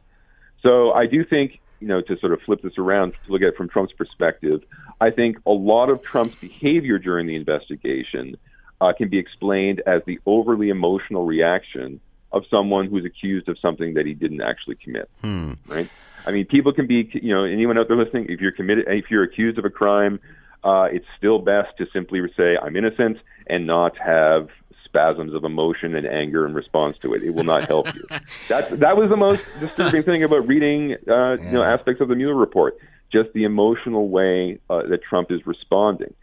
[0.61, 3.49] So I do think you know, to sort of flip this around to look at
[3.49, 4.61] it from Trump's perspective,
[5.01, 8.37] I think a lot of Trump's behavior during the investigation
[8.81, 12.01] uh, can be explained as the overly emotional reaction
[12.33, 15.09] of someone who's accused of something that he didn't actually commit.
[15.23, 15.53] Hmm.
[15.67, 15.91] Right?
[16.27, 19.07] I mean, people can be, you know, anyone out there listening, if you're committed, if
[19.11, 20.21] you're accused of a crime,
[20.63, 24.49] uh, it's still best to simply say I'm innocent and not have
[24.89, 27.23] spasms of emotion and anger in response to it.
[27.23, 28.05] It will not help you.
[28.49, 31.45] That that was the most disturbing thing about reading, uh, yeah.
[31.45, 32.79] you know, aspects of the Mueller report.
[33.13, 36.15] Just the emotional way uh, that Trump is responding,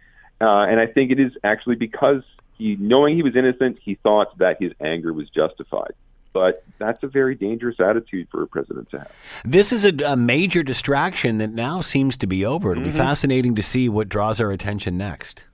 [0.42, 2.22] uh, and I think it is actually because
[2.58, 5.94] he, knowing he was innocent, he thought that his anger was justified
[6.36, 9.12] but that's a very dangerous attitude for a president to have.
[9.46, 12.74] This is a, a major distraction that now seems to be over.
[12.74, 12.92] It'll mm-hmm.
[12.92, 15.46] be fascinating to see what draws our attention next.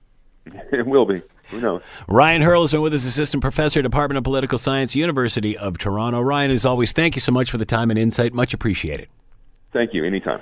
[0.72, 1.22] It will be.
[1.50, 1.82] Who knows?
[2.08, 6.20] Ryan Hurl has been with us, assistant professor, Department of Political Science, University of Toronto.
[6.20, 8.32] Ryan, as always, thank you so much for the time and insight.
[8.32, 9.08] Much appreciated.
[9.72, 10.04] Thank you.
[10.04, 10.40] Anytime.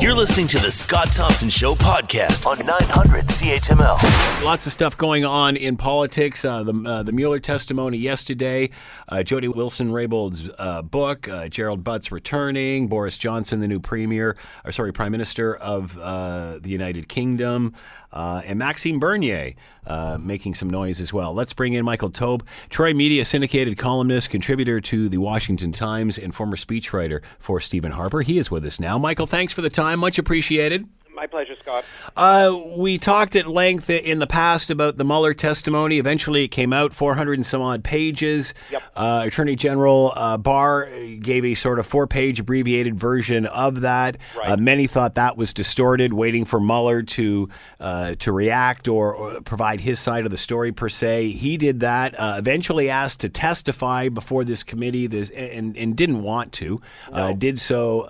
[0.00, 4.44] You're listening to the Scott Thompson Show podcast on 900 CHML.
[4.44, 6.44] Lots of stuff going on in politics.
[6.44, 8.70] Uh, the uh, the Mueller testimony yesterday,
[9.08, 14.36] uh, Jody Wilson Raybould's uh, book, uh, Gerald Butts returning, Boris Johnson, the new premier,
[14.64, 17.74] or sorry, prime minister of uh, the United Kingdom.
[18.16, 19.52] Uh, and Maxime Bernier
[19.86, 21.34] uh, making some noise as well.
[21.34, 26.34] Let's bring in Michael Taube, Troy Media syndicated columnist, contributor to the Washington Times, and
[26.34, 28.22] former speechwriter for Stephen Harper.
[28.22, 28.96] He is with us now.
[28.96, 30.00] Michael, thanks for the time.
[30.00, 30.88] Much appreciated.
[31.16, 31.86] My pleasure, Scott.
[32.14, 35.98] Uh, we talked at length in the past about the Mueller testimony.
[35.98, 38.52] Eventually, it came out, 400 and some odd pages.
[38.70, 38.82] Yep.
[38.94, 44.18] Uh, Attorney General uh, Barr gave a sort of four page abbreviated version of that.
[44.36, 44.50] Right.
[44.50, 47.48] Uh, many thought that was distorted, waiting for Mueller to,
[47.80, 51.30] uh, to react or, or, provide his side of the story, per se.
[51.30, 56.22] He did that, uh, eventually asked to testify before this committee this, and, and didn't
[56.22, 57.32] want to, no.
[57.32, 58.06] did so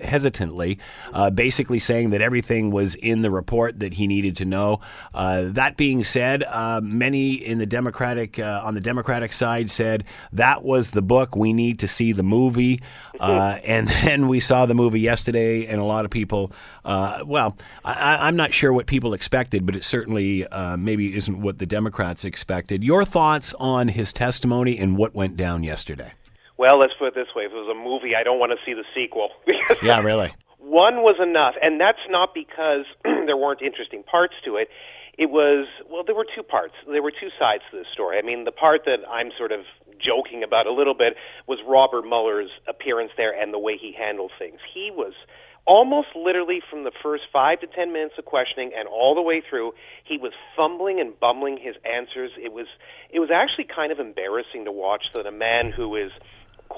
[0.00, 0.78] hesitantly,
[1.34, 4.78] basically saying that everything was in the report that he needed to know.
[5.14, 10.04] Uh, that being said, uh, many in the Democratic uh, on the Democratic side said
[10.34, 11.34] that was the book.
[11.34, 12.82] We need to see the movie,
[13.20, 16.52] uh, and then we saw the movie yesterday, and a lot of people.
[16.84, 21.40] Uh, well, I, am not sure what people expected, but it certainly uh, maybe isn't
[21.40, 22.84] what the Democrats expected.
[22.84, 26.12] Your thoughts on his testimony and what went down yesterday?
[26.58, 28.58] Well, let's put it this way: if it was a movie, I don't want to
[28.66, 29.30] see the sequel.
[29.82, 30.34] yeah, really.
[30.68, 34.68] One was enough, and that's not because there weren't interesting parts to it.
[35.16, 36.74] It was well, there were two parts.
[36.86, 38.18] There were two sides to this story.
[38.18, 39.60] I mean, the part that I'm sort of
[39.96, 41.16] joking about a little bit
[41.48, 44.60] was Robert Mueller's appearance there and the way he handled things.
[44.74, 45.14] He was
[45.64, 49.40] almost literally from the first five to ten minutes of questioning and all the way
[49.48, 49.72] through,
[50.04, 52.30] he was fumbling and bumbling his answers.
[52.36, 52.66] It was
[53.10, 56.12] it was actually kind of embarrassing to watch that a man who is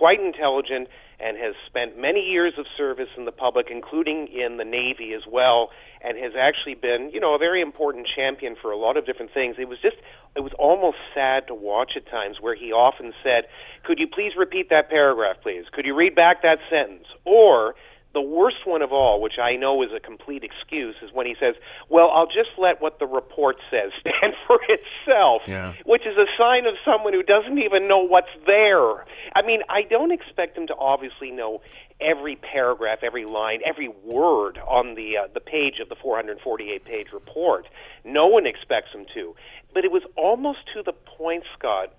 [0.00, 0.88] quite intelligent
[1.20, 5.20] and has spent many years of service in the public, including in the Navy as
[5.28, 5.68] well,
[6.00, 9.30] and has actually been, you know, a very important champion for a lot of different
[9.34, 9.56] things.
[9.58, 9.96] It was just,
[10.34, 13.44] it was almost sad to watch at times where he often said,
[13.84, 15.64] Could you please repeat that paragraph, please?
[15.70, 17.04] Could you read back that sentence?
[17.26, 17.74] Or,
[18.12, 21.36] the worst one of all, which I know is a complete excuse, is when he
[21.38, 21.54] says,
[21.88, 25.74] "Well, I'll just let what the report says stand for itself," yeah.
[25.84, 29.04] which is a sign of someone who doesn't even know what's there.
[29.34, 31.62] I mean, I don't expect him to obviously know
[32.00, 37.66] every paragraph, every line, every word on the uh, the page of the 448-page report.
[38.04, 39.34] No one expects him to,
[39.72, 41.92] but it was almost to the point, Scott,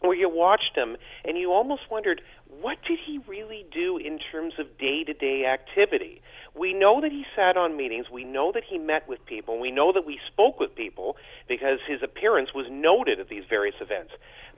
[0.00, 2.20] where you watched him and you almost wondered
[2.60, 6.22] what did he really do in terms of day to day activity?
[6.54, 9.70] We know that he sat on meetings, we know that he met with people, we
[9.70, 11.16] know that we spoke with people
[11.48, 14.12] because his appearance was noted at these various events.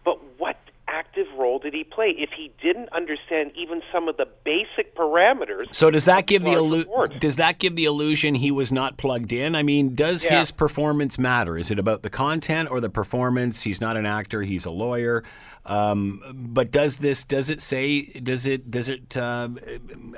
[0.04, 0.56] But what
[0.88, 5.66] active role did he play if he didn't understand even some of the basic parameters?
[5.72, 9.32] So does that give the illu- does that give the illusion he was not plugged
[9.32, 9.54] in?
[9.54, 10.38] I mean, does yeah.
[10.38, 11.56] his performance matter?
[11.56, 13.62] Is it about the content or the performance?
[13.62, 15.22] He's not an actor; he's a lawyer.
[15.66, 19.48] Um, but does this does it say does it does it uh,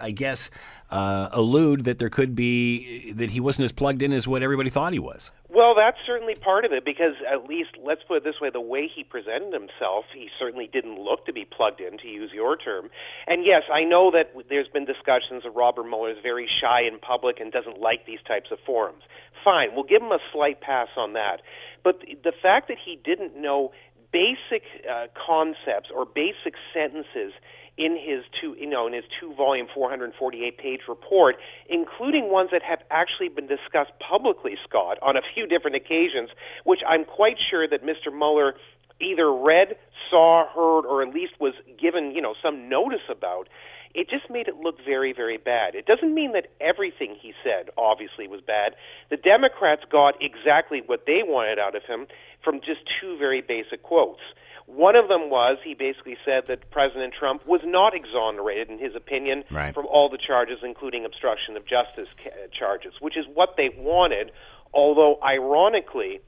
[0.00, 0.48] I guess
[0.90, 4.70] uh, allude that there could be that he wasn't as plugged in as what everybody
[4.70, 5.30] thought he was?
[5.48, 8.60] Well, that's certainly part of it because at least let's put it this way: the
[8.60, 12.56] way he presented himself, he certainly didn't look to be plugged in, to use your
[12.56, 12.90] term.
[13.26, 16.98] And yes, I know that there's been discussions of Robert Mueller is very shy in
[16.98, 19.02] public and doesn't like these types of forums.
[19.44, 21.40] Fine, we'll give him a slight pass on that.
[21.82, 23.72] But the fact that he didn't know
[24.12, 27.32] basic uh, concepts or basic sentences
[27.78, 31.36] in his two, you know, in his two-volume, 448-page report,
[31.68, 36.28] including ones that have actually been discussed publicly, Scott, on a few different occasions,
[36.64, 38.12] which I'm quite sure that Mr.
[38.12, 38.54] Mueller
[39.00, 39.76] either read,
[40.10, 43.48] saw, heard, or at least was given, you know, some notice about
[43.94, 45.74] it just made it look very, very bad.
[45.74, 48.74] It doesn't mean that everything he said obviously was bad.
[49.10, 52.06] The Democrats got exactly what they wanted out of him
[52.42, 54.20] from just two very basic quotes.
[54.66, 58.94] One of them was he basically said that President Trump was not exonerated, in his
[58.94, 59.74] opinion, right.
[59.74, 62.08] from all the charges, including obstruction of justice
[62.56, 64.30] charges, which is what they wanted.
[64.72, 66.20] Although, ironically,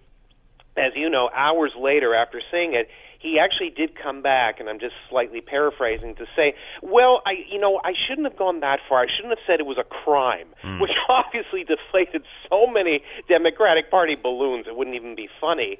[0.76, 2.88] as you know, hours later after saying it,
[3.22, 7.60] he actually did come back, and I'm just slightly paraphrasing to say, well, I, you
[7.60, 9.02] know, I shouldn't have gone that far.
[9.02, 10.80] I shouldn't have said it was a crime, mm.
[10.80, 14.66] which obviously deflated so many Democratic Party balloons.
[14.66, 15.78] It wouldn't even be funny.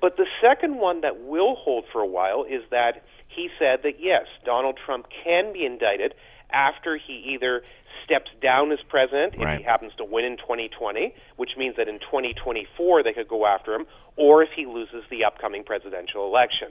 [0.00, 4.00] But the second one that will hold for a while is that he said that
[4.00, 6.14] yes, Donald Trump can be indicted
[6.52, 7.62] after he either
[8.04, 11.98] steps down as president if he happens to win in 2020, which means that in
[12.00, 13.86] 2024 they could go after him,
[14.16, 16.68] or if he loses the upcoming presidential election.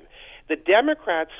[0.49, 1.31] The Democrats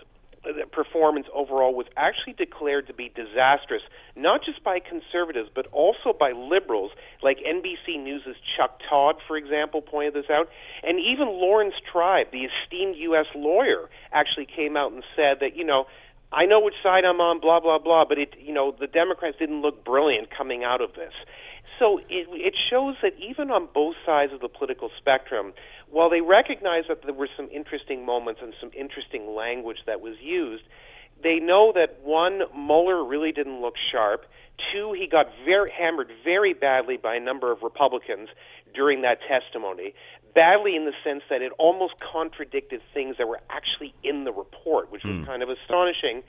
[0.46, 3.82] uh, performance overall was actually declared to be disastrous,
[4.16, 8.24] not just by conservatives, but also by liberals, like NBC News'
[8.56, 10.48] Chuck Todd, for example, pointed this out.
[10.82, 13.26] And even Laurence Tribe, the esteemed U.S.
[13.36, 15.88] lawyer, actually came out and said that, you know,
[16.32, 18.06] I know which side I'm on, blah blah blah.
[18.06, 21.14] But it, you know, the Democrats didn't look brilliant coming out of this.
[21.80, 25.54] So it, it shows that even on both sides of the political spectrum,
[25.90, 30.16] while they recognize that there were some interesting moments and some interesting language that was
[30.22, 30.64] used,
[31.24, 34.26] they know that one, Mueller really didn't look sharp.
[34.74, 38.28] Two, he got very hammered very badly by a number of Republicans
[38.76, 39.94] during that testimony
[40.34, 44.92] badly in the sense that it almost contradicted things that were actually in the report,
[44.92, 45.26] which was mm.
[45.26, 46.24] kind of astonishing.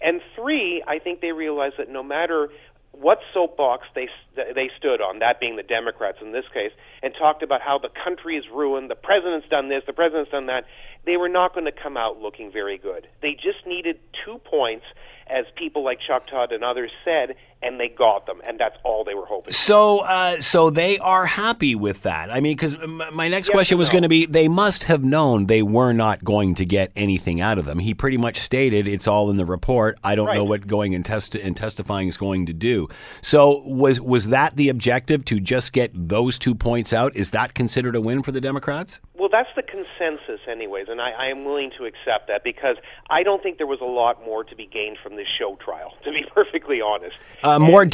[0.00, 2.48] And three, I think they realized that no matter
[2.92, 7.42] what soapbox they they stood on, that being the Democrats in this case, and talked
[7.42, 10.64] about how the country is ruined, the president's done this, the president's done that,
[11.04, 13.06] they were not going to come out looking very good.
[13.20, 14.86] They just needed two points,
[15.26, 19.04] as people like Chuck Todd and others said, and they got them, and that's all
[19.04, 19.52] they were hoping.
[19.52, 22.30] So, uh, so they are happy with that.
[22.30, 23.92] I mean, because my next Yes question was no.
[23.92, 27.58] going to be: they must have known they were not going to get anything out
[27.58, 27.78] of them.
[27.78, 29.98] He pretty much stated it's all in the report.
[30.04, 32.88] I don't know what going and and testifying is going to do.
[33.22, 37.16] So, was was that the objective to just get those two points out?
[37.16, 39.00] Is that considered a win for the Democrats?
[39.18, 42.76] Well, that's the consensus, anyways, and I, I am willing to accept that because
[43.08, 45.94] I don't think there was a lot more to be gained from this show trial,
[46.04, 47.16] to be perfectly honest.
[47.46, 47.86] Uh, more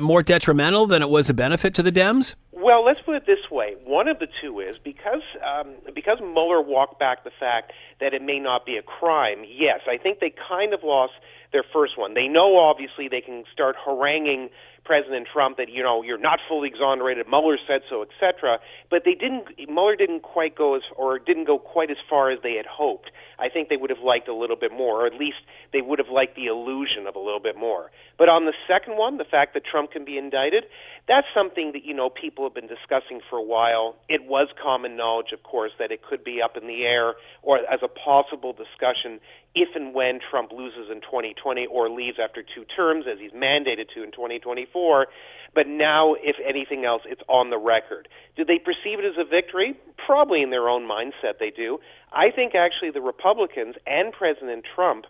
[0.00, 2.34] more detrimental than it was a benefit to the Dems.
[2.50, 6.60] Well, let's put it this way: one of the two is because um, because Mueller
[6.60, 9.44] walked back the fact that it may not be a crime.
[9.46, 11.12] Yes, I think they kind of lost
[11.52, 12.14] their first one.
[12.14, 14.50] They know obviously they can start haranguing
[14.88, 17.26] President Trump that you know you're not fully exonerated.
[17.28, 18.58] Mueller said so, etc.
[18.88, 19.52] But they didn't.
[19.68, 23.10] Mueller didn't quite go as or didn't go quite as far as they had hoped.
[23.38, 25.98] I think they would have liked a little bit more, or at least they would
[25.98, 27.90] have liked the illusion of a little bit more.
[28.16, 30.64] But on the second one, the fact that Trump can be indicted,
[31.06, 33.94] that's something that you know people have been discussing for a while.
[34.08, 37.58] It was common knowledge, of course, that it could be up in the air or
[37.58, 39.20] as a possible discussion
[39.54, 43.88] if and when Trump loses in 2020 or leaves after two terms, as he's mandated
[43.94, 45.06] to in 2024.
[45.54, 48.08] But now, if anything else, it's on the record.
[48.36, 49.74] Do they perceive it as a victory?
[49.96, 51.80] Probably in their own mindset they do.
[52.12, 55.06] I think actually the Republicans and President Trump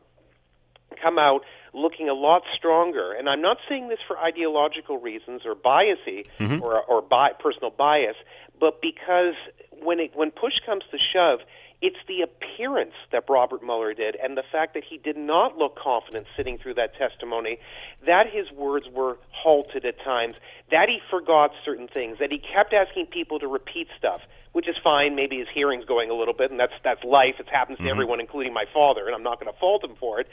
[1.03, 1.43] come out
[1.75, 3.13] looking a lot stronger.
[3.13, 6.63] And I'm not saying this for ideological reasons or biasy mm-hmm.
[6.63, 8.17] or, or bi- personal bias,
[8.59, 9.35] but because
[9.83, 11.41] when it, when push comes to shove,
[11.81, 15.79] it's the appearance that Robert Mueller did and the fact that he did not look
[15.79, 17.59] confident sitting through that testimony,
[18.05, 20.37] that his words were halted at times,
[20.71, 24.21] that he forgot certain things, that he kept asking people to repeat stuff,
[24.53, 25.15] which is fine.
[25.15, 27.37] Maybe his hearing's going a little bit, and that's that's life.
[27.39, 27.91] It happens to mm-hmm.
[27.93, 30.29] everyone, including my father, and I'm not going to fault him for it.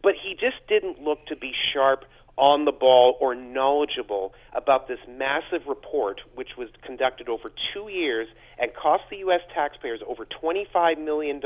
[0.00, 2.04] But he just didn't look to be sharp
[2.36, 8.28] on the ball or knowledgeable about this massive report, which was conducted over two years
[8.58, 9.40] and cost the U.S.
[9.54, 11.40] taxpayers over $25 million.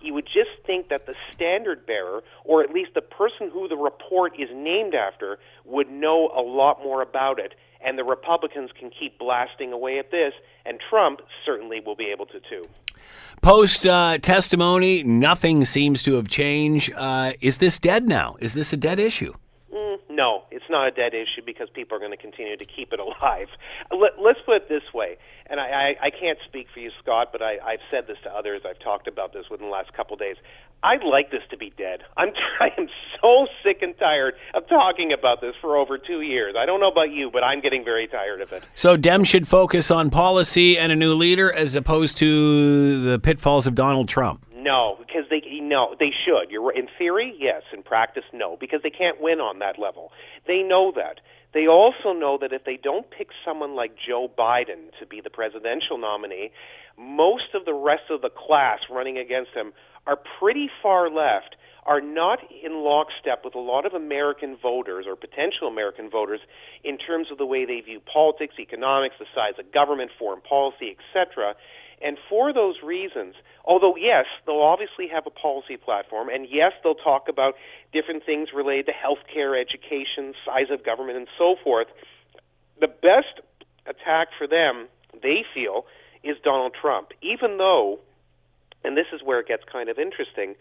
[0.00, 3.76] You would just think that the standard bearer, or at least the person who the
[3.76, 7.54] report is named after, would know a lot more about it.
[7.84, 10.32] And the Republicans can keep blasting away at this,
[10.64, 12.64] and Trump certainly will be able to too.
[13.42, 16.92] Post uh, testimony, nothing seems to have changed.
[16.96, 18.36] Uh, is this dead now?
[18.40, 19.34] Is this a dead issue?
[19.76, 22.92] Mm, no, it's not a dead issue because people are going to continue to keep
[22.92, 23.48] it alive.
[23.90, 25.18] Let, let's put it this way,
[25.50, 25.64] and I,
[26.00, 28.62] I, I can't speak for you, Scott, but I, I've said this to others.
[28.64, 30.36] I've talked about this within the last couple of days.
[30.82, 32.04] I'd like this to be dead.
[32.16, 32.88] I'm I am
[33.20, 36.54] so sick and tired of talking about this for over two years.
[36.58, 38.62] I don't know about you, but I'm getting very tired of it.
[38.74, 43.66] So Dems should focus on policy and a new leader as opposed to the pitfalls
[43.66, 44.45] of Donald Trump.
[44.66, 46.50] No, because they no, they should.
[46.50, 46.72] You're.
[46.72, 47.62] In theory, yes.
[47.72, 50.10] In practice, no, because they can't win on that level.
[50.48, 51.20] They know that.
[51.54, 55.30] They also know that if they don't pick someone like Joe Biden to be the
[55.30, 56.50] presidential nominee,
[56.98, 59.72] most of the rest of the class running against him
[60.04, 61.54] are pretty far left,
[61.86, 66.40] are not in lockstep with a lot of American voters or potential American voters
[66.82, 70.96] in terms of the way they view politics, economics, the size of government, foreign policy,
[70.98, 71.54] etc.
[72.02, 73.34] And for those reasons,
[73.64, 77.54] although yes, they'll obviously have a policy platform, and yes, they'll talk about
[77.92, 81.86] different things related to healthcare, education, size of government, and so forth,
[82.80, 83.40] the best
[83.86, 84.88] attack for them,
[85.22, 85.86] they feel,
[86.22, 87.08] is Donald Trump.
[87.22, 87.98] Even though,
[88.84, 90.54] and this is where it gets kind of interesting,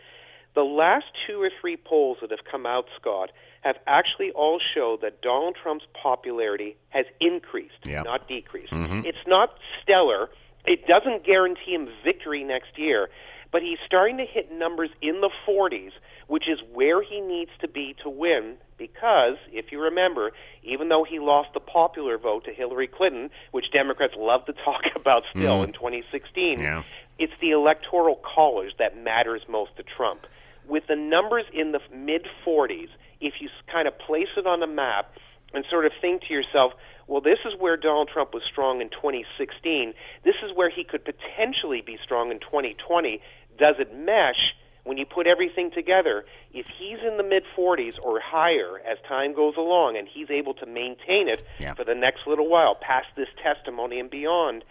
[0.54, 3.32] the last two or three polls that have come out, Scott,
[3.62, 8.04] have actually all showed that Donald Trump's popularity has increased, Yeah.
[8.04, 8.72] not decreased.
[8.72, 9.02] Mm-hmm.
[9.06, 9.50] It's not
[9.84, 10.30] stellar.
[10.68, 13.10] It doesn't guarantee him victory next year,
[13.52, 15.92] but he's starting to hit numbers in the 40s,
[16.28, 18.56] which is where he needs to be to win.
[18.78, 20.32] Because, if you remember,
[20.64, 24.82] even though he lost the popular vote to Hillary Clinton, which Democrats love to talk
[24.96, 25.70] about still mm-hmm.
[25.70, 26.84] in 2016, Yeah.
[27.18, 30.22] it's the electoral college that matters most to Trump.
[30.68, 32.90] With the numbers in the mid 40s,
[33.22, 35.14] if you kind of place it on a map
[35.54, 36.74] and sort of think to yourself,
[37.08, 39.94] well, this is where Donald Trump was strong in 2016.
[40.24, 43.22] This is where he could potentially be strong in 2020.
[43.58, 44.56] Does it mesh?
[44.84, 49.34] When you put everything together, if he's in the mid 40s or higher as time
[49.34, 51.74] goes along and he's able to maintain it Yeah.
[51.74, 54.64] for the next little while, past this testimony and beyond,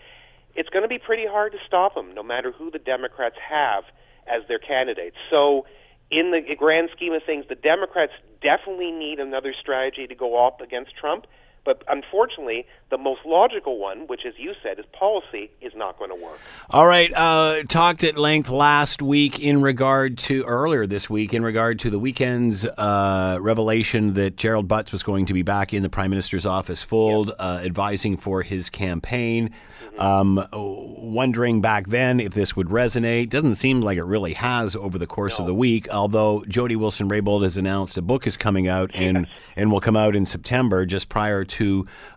[0.55, 3.83] it's going to be pretty hard to stop him, no matter who the Democrats have
[4.29, 5.17] as their candidates.
[5.31, 5.67] So,
[6.13, 10.61] in the grand scheme of things, the Democrats definitely need another strategy to go up
[10.61, 11.27] against Trump.
[11.65, 16.11] But unfortunately, the most logical one, which, as you said, is policy, is not going
[16.11, 16.39] to work.
[16.69, 17.11] All right.
[17.13, 21.91] Uh, talked at length last week in regard to, earlier this week, in regard to
[21.91, 26.11] the weekend's uh, revelation that Gerald Butts was going to be back in the Prime
[26.11, 27.37] Minister's office fold, yep.
[27.39, 29.51] uh, advising for his campaign.
[29.97, 33.31] Um, wondering back then if this would resonate.
[33.31, 35.45] Doesn't seem like it really has over the course no.
[35.45, 35.89] of the week.
[35.89, 39.95] Although Jody Wilson Raybould has announced a book is coming out and and will come
[39.95, 41.54] out in September, just prior to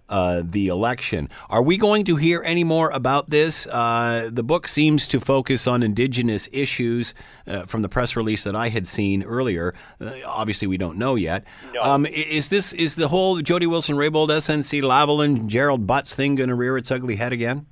[0.09, 1.29] uh, the election.
[1.49, 3.67] Are we going to hear any more about this?
[3.67, 7.13] Uh, the book seems to focus on Indigenous issues
[7.45, 9.73] uh, from the press release that I had seen earlier.
[9.99, 11.43] Uh, obviously, we don't know yet.
[11.73, 11.81] No.
[11.81, 16.49] Um, is this is the whole Jody Wilson Raybould, SNC Lavalin, Gerald Butts thing going
[16.49, 17.65] to rear its ugly head again?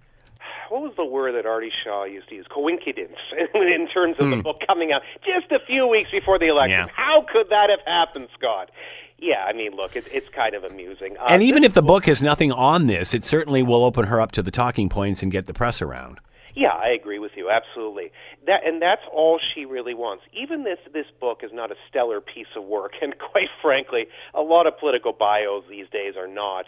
[0.75, 2.45] what was the word that Artie Shaw used to use?
[2.53, 3.15] Coincidence
[3.53, 4.31] in terms of mm.
[4.31, 4.41] the hmm.
[4.41, 6.87] book coming out just a few weeks before the election.
[6.87, 6.93] Yeah.
[6.93, 8.71] How could that have happened, Scott?
[9.17, 11.15] Yeah, I mean, look, it, it's kind of amusing.
[11.17, 14.19] Uh, and even if the book has nothing on this, it certainly will open her
[14.19, 16.19] up to the talking points and get the press around.
[16.55, 18.11] Yeah, I agree with you absolutely.
[18.47, 20.23] That and that's all she really wants.
[20.33, 24.41] Even this this book is not a stellar piece of work, and quite frankly, a
[24.41, 26.65] lot of political bios these days are not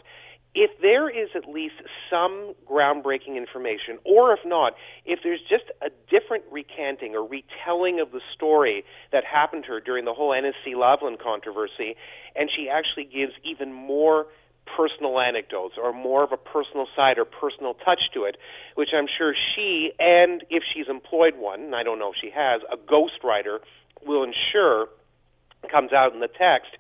[0.57, 1.75] if there is at least
[2.09, 4.73] some groundbreaking information, or if not,
[5.05, 9.79] if there's just a different recanting or retelling of the story that happened to her
[9.79, 11.95] during the whole NSC Lavalin controversy,
[12.35, 14.25] and she actually gives even more
[14.75, 18.35] personal anecdotes or more of a personal side or personal touch to it,
[18.73, 22.31] which I'm sure she, and if she's employed one, and I don't know if she
[22.31, 23.59] has, a ghostwriter
[24.03, 24.87] will ensure
[25.71, 26.77] comes out in the text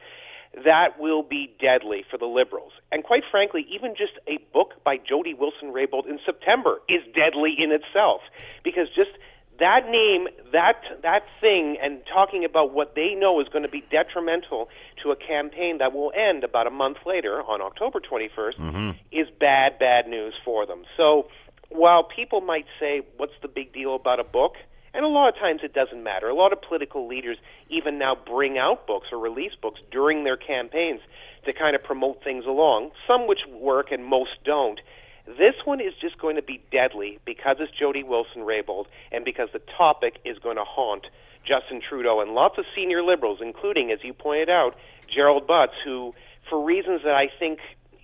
[0.65, 2.71] that will be deadly for the liberals.
[2.91, 7.55] And quite frankly, even just a book by Jody Wilson Raybould in September is deadly
[7.57, 8.21] in itself
[8.63, 9.11] because just
[9.59, 13.83] that name, that that thing, and talking about what they know is going to be
[13.89, 14.69] detrimental
[15.03, 18.91] to a campaign that will end about a month later on October 21st mm-hmm.
[19.11, 20.83] is bad, bad news for them.
[20.95, 21.27] So
[21.69, 24.53] while people might say, "What's the big deal about a book?"
[24.93, 26.27] And a lot of times it doesn't matter.
[26.27, 27.37] A lot of political leaders
[27.69, 31.01] even now bring out books or release books during their campaigns
[31.45, 34.79] to kind of promote things along, some which work and most don't.
[35.25, 39.49] This one is just going to be deadly because it's Jody Wilson Raybould and because
[39.51, 41.05] the topic is going to haunt
[41.45, 44.75] Justin Trudeau and lots of senior liberals, including, as you pointed out,
[45.13, 46.13] Gerald Butts, who,
[46.49, 47.59] for reasons that I think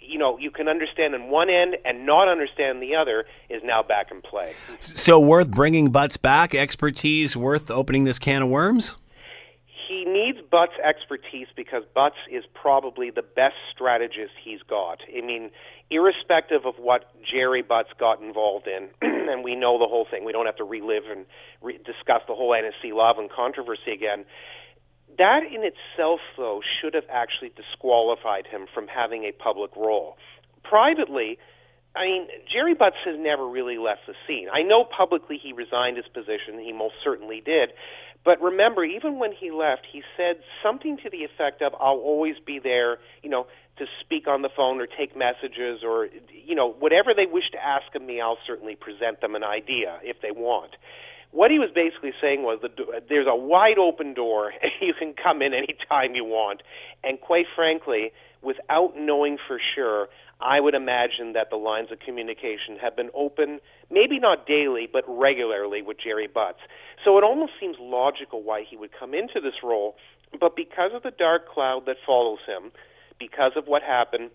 [0.06, 3.84] you know you can understand in one end and not understand the other is now
[3.84, 4.54] back in play.
[4.80, 8.96] So worth bringing Butts back, expertise worth opening this can of worms.
[9.88, 15.00] He needs Butts' expertise because Butts is probably the best strategist he's got.
[15.16, 15.52] I mean,
[15.90, 20.32] irrespective of what Gerry Butts got involved in, and we know the whole thing, we
[20.32, 21.26] don't have to relive and
[21.62, 24.26] re- discuss the whole NSC Lavalin controversy again
[25.18, 30.18] that in itself, though, should have actually disqualified him from having a public role.
[30.64, 31.38] Privately,
[31.96, 34.48] I mean, Gerry Butts has never really left the scene.
[34.52, 37.70] I know publicly he resigned his position, he most certainly did.
[38.26, 42.36] But remember, even when he left, he said something to the effect of, I'll always
[42.46, 43.48] be there, you know,
[43.78, 47.64] to speak on the phone or take messages or, you know, whatever they wish to
[47.64, 50.72] ask of me, I'll certainly present them an idea if they want
[51.34, 52.78] what he was basically saying was that
[53.10, 56.62] there's a wide open door you can come in any time you want.
[57.04, 58.12] And quite frankly
[58.42, 60.08] without knowing for sure
[60.42, 63.60] i would imagine that the lines of communication have been open
[63.90, 66.60] maybe not daily but regularly with Gerry butts.
[67.04, 69.96] So it almost seems logical why he would come into this role.
[70.40, 72.72] But because of the dark cloud that follows him
[73.20, 74.32] because of what happened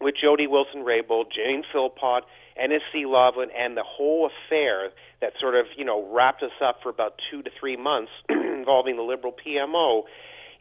[0.00, 2.22] with Jody Wilson Raybould, Jane Philpott,
[2.60, 4.90] NSC Lavalin, and the whole affair
[5.20, 8.96] that sort of, you know, wrapped us up for about two to three months involving
[8.96, 10.04] the Liberal PMO,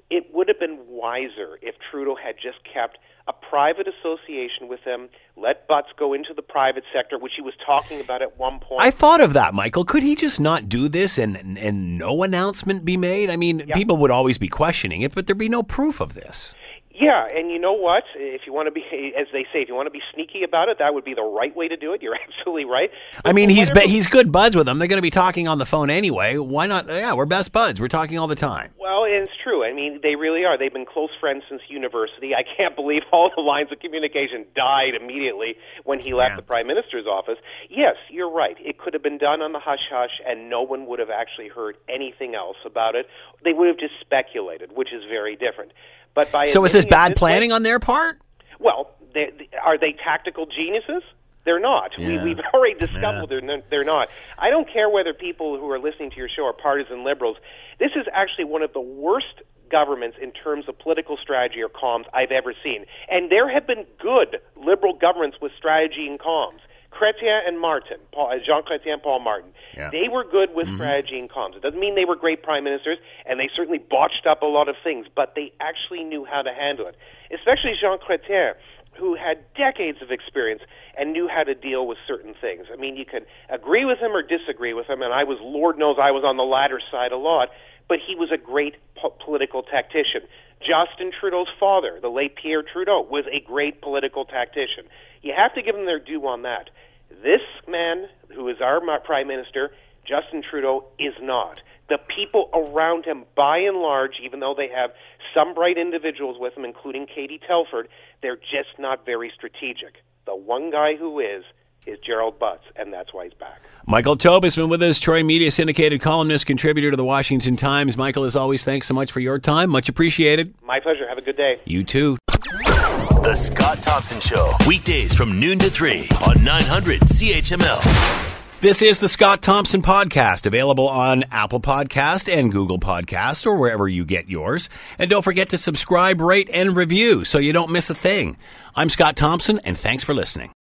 [0.09, 5.09] it would have been wiser if Trudeau had just kept a private association with them,
[5.35, 8.81] let Butts go into the private sector, which he was talking about at one point.
[8.81, 9.83] I thought of that, Michael.
[9.83, 13.31] Could he just not do this and and no announcement be made?
[13.31, 13.75] I mean, yeah.
[13.75, 16.53] people would always be questioning it, but there'd be no proof of this.
[16.99, 18.03] Yeah, and you know what?
[18.15, 18.81] If you want to be,
[19.19, 21.23] as they say, if you want to be sneaky about it, that would be the
[21.23, 22.01] right way to do it.
[22.05, 22.89] You're absolutely right.
[23.15, 24.79] But I mean, he's be, he's good buds with them.
[24.79, 26.37] They're going to be talking on the phone anyway.
[26.37, 26.87] Why not?
[26.87, 27.81] Yeah, we're best buds.
[27.81, 28.71] We're talking all the time.
[28.79, 29.65] Well, it's true.
[29.65, 30.57] I mean, they really are.
[30.57, 32.33] They've been close friends since university.
[32.33, 36.35] I can't believe all the lines of communication died immediately when he left yeah.
[36.37, 37.37] the prime minister's office.
[37.69, 38.55] Yes, you're right.
[38.59, 41.49] It could have been done on the hush hush, and no one would have actually
[41.49, 43.07] heard anything else about it.
[43.43, 45.71] They would have just speculated, which is very different.
[46.15, 48.19] But by so is this bad planning way, on their part?
[48.59, 51.03] Well, they, they, are they tactical geniuses?
[51.43, 51.91] They're not.
[51.97, 52.23] Yeah.
[52.23, 53.39] We, have already discovered yeah.
[53.45, 54.07] they're, they're not.
[54.39, 57.37] I don't care whether people who are listening to your show are partisan liberals.
[57.79, 62.05] This is actually one of the worst governments in terms of political strategy or comms
[62.13, 62.85] I've ever seen.
[63.09, 66.59] And there have been good liberal governments with strategy and comms.
[66.95, 69.89] Chrétien and Martin, Paul, uh, Jean Chrétien, Paul Martin, Yeah.
[69.91, 70.75] they were good with Mm-hmm.
[70.77, 71.55] strategy and comms.
[71.55, 74.69] It doesn't mean they were great prime ministers, and they certainly botched up a lot
[74.69, 76.95] of things, but they actually knew how to handle it.
[77.31, 78.53] Especially Jean Chrétien,
[78.97, 80.61] who had decades of experience
[80.97, 82.67] and knew how to deal with certain things.
[82.71, 85.77] I mean, you can agree with him or disagree with him, and I was, Lord
[85.77, 87.49] knows, I was on the latter side a lot,
[87.87, 90.21] but he was a great po- political tactician.
[90.59, 94.85] Justin Trudeau's father, the late Pierre Trudeau, was a great political tactician.
[95.21, 96.69] You have to give them their due on that.
[97.09, 99.71] This man, who is our prime minister,
[100.07, 101.61] Justin Trudeau, is not.
[101.87, 104.91] The people around him, by and large, even though they have
[105.35, 107.87] some bright individuals with them, including Katie Telford,
[108.21, 110.01] they're just not very strategic.
[110.25, 111.43] The one guy who is
[111.85, 113.61] is Gerald Butts, and that's why he's back.
[113.87, 117.95] Michael Taube has been with us, Troy Media syndicated columnist, contributor to the Washington Times.
[117.95, 119.69] Michael, as always, thanks so much for your time.
[119.69, 120.55] Much appreciated.
[120.63, 121.07] My pleasure.
[121.07, 121.59] Have a good day.
[121.65, 122.17] You too.
[122.27, 128.31] The Scott Thompson Show, weekdays from noon to 3 on 900 CHML.
[128.61, 133.87] This is the Scott Thompson Podcast, available on Apple Podcast and Google Podcast or wherever
[133.87, 134.69] you get yours.
[134.97, 138.37] And don't forget to subscribe, rate, and review so you don't miss a thing.
[138.75, 140.53] I'm Scott Thompson, and thanks for listening.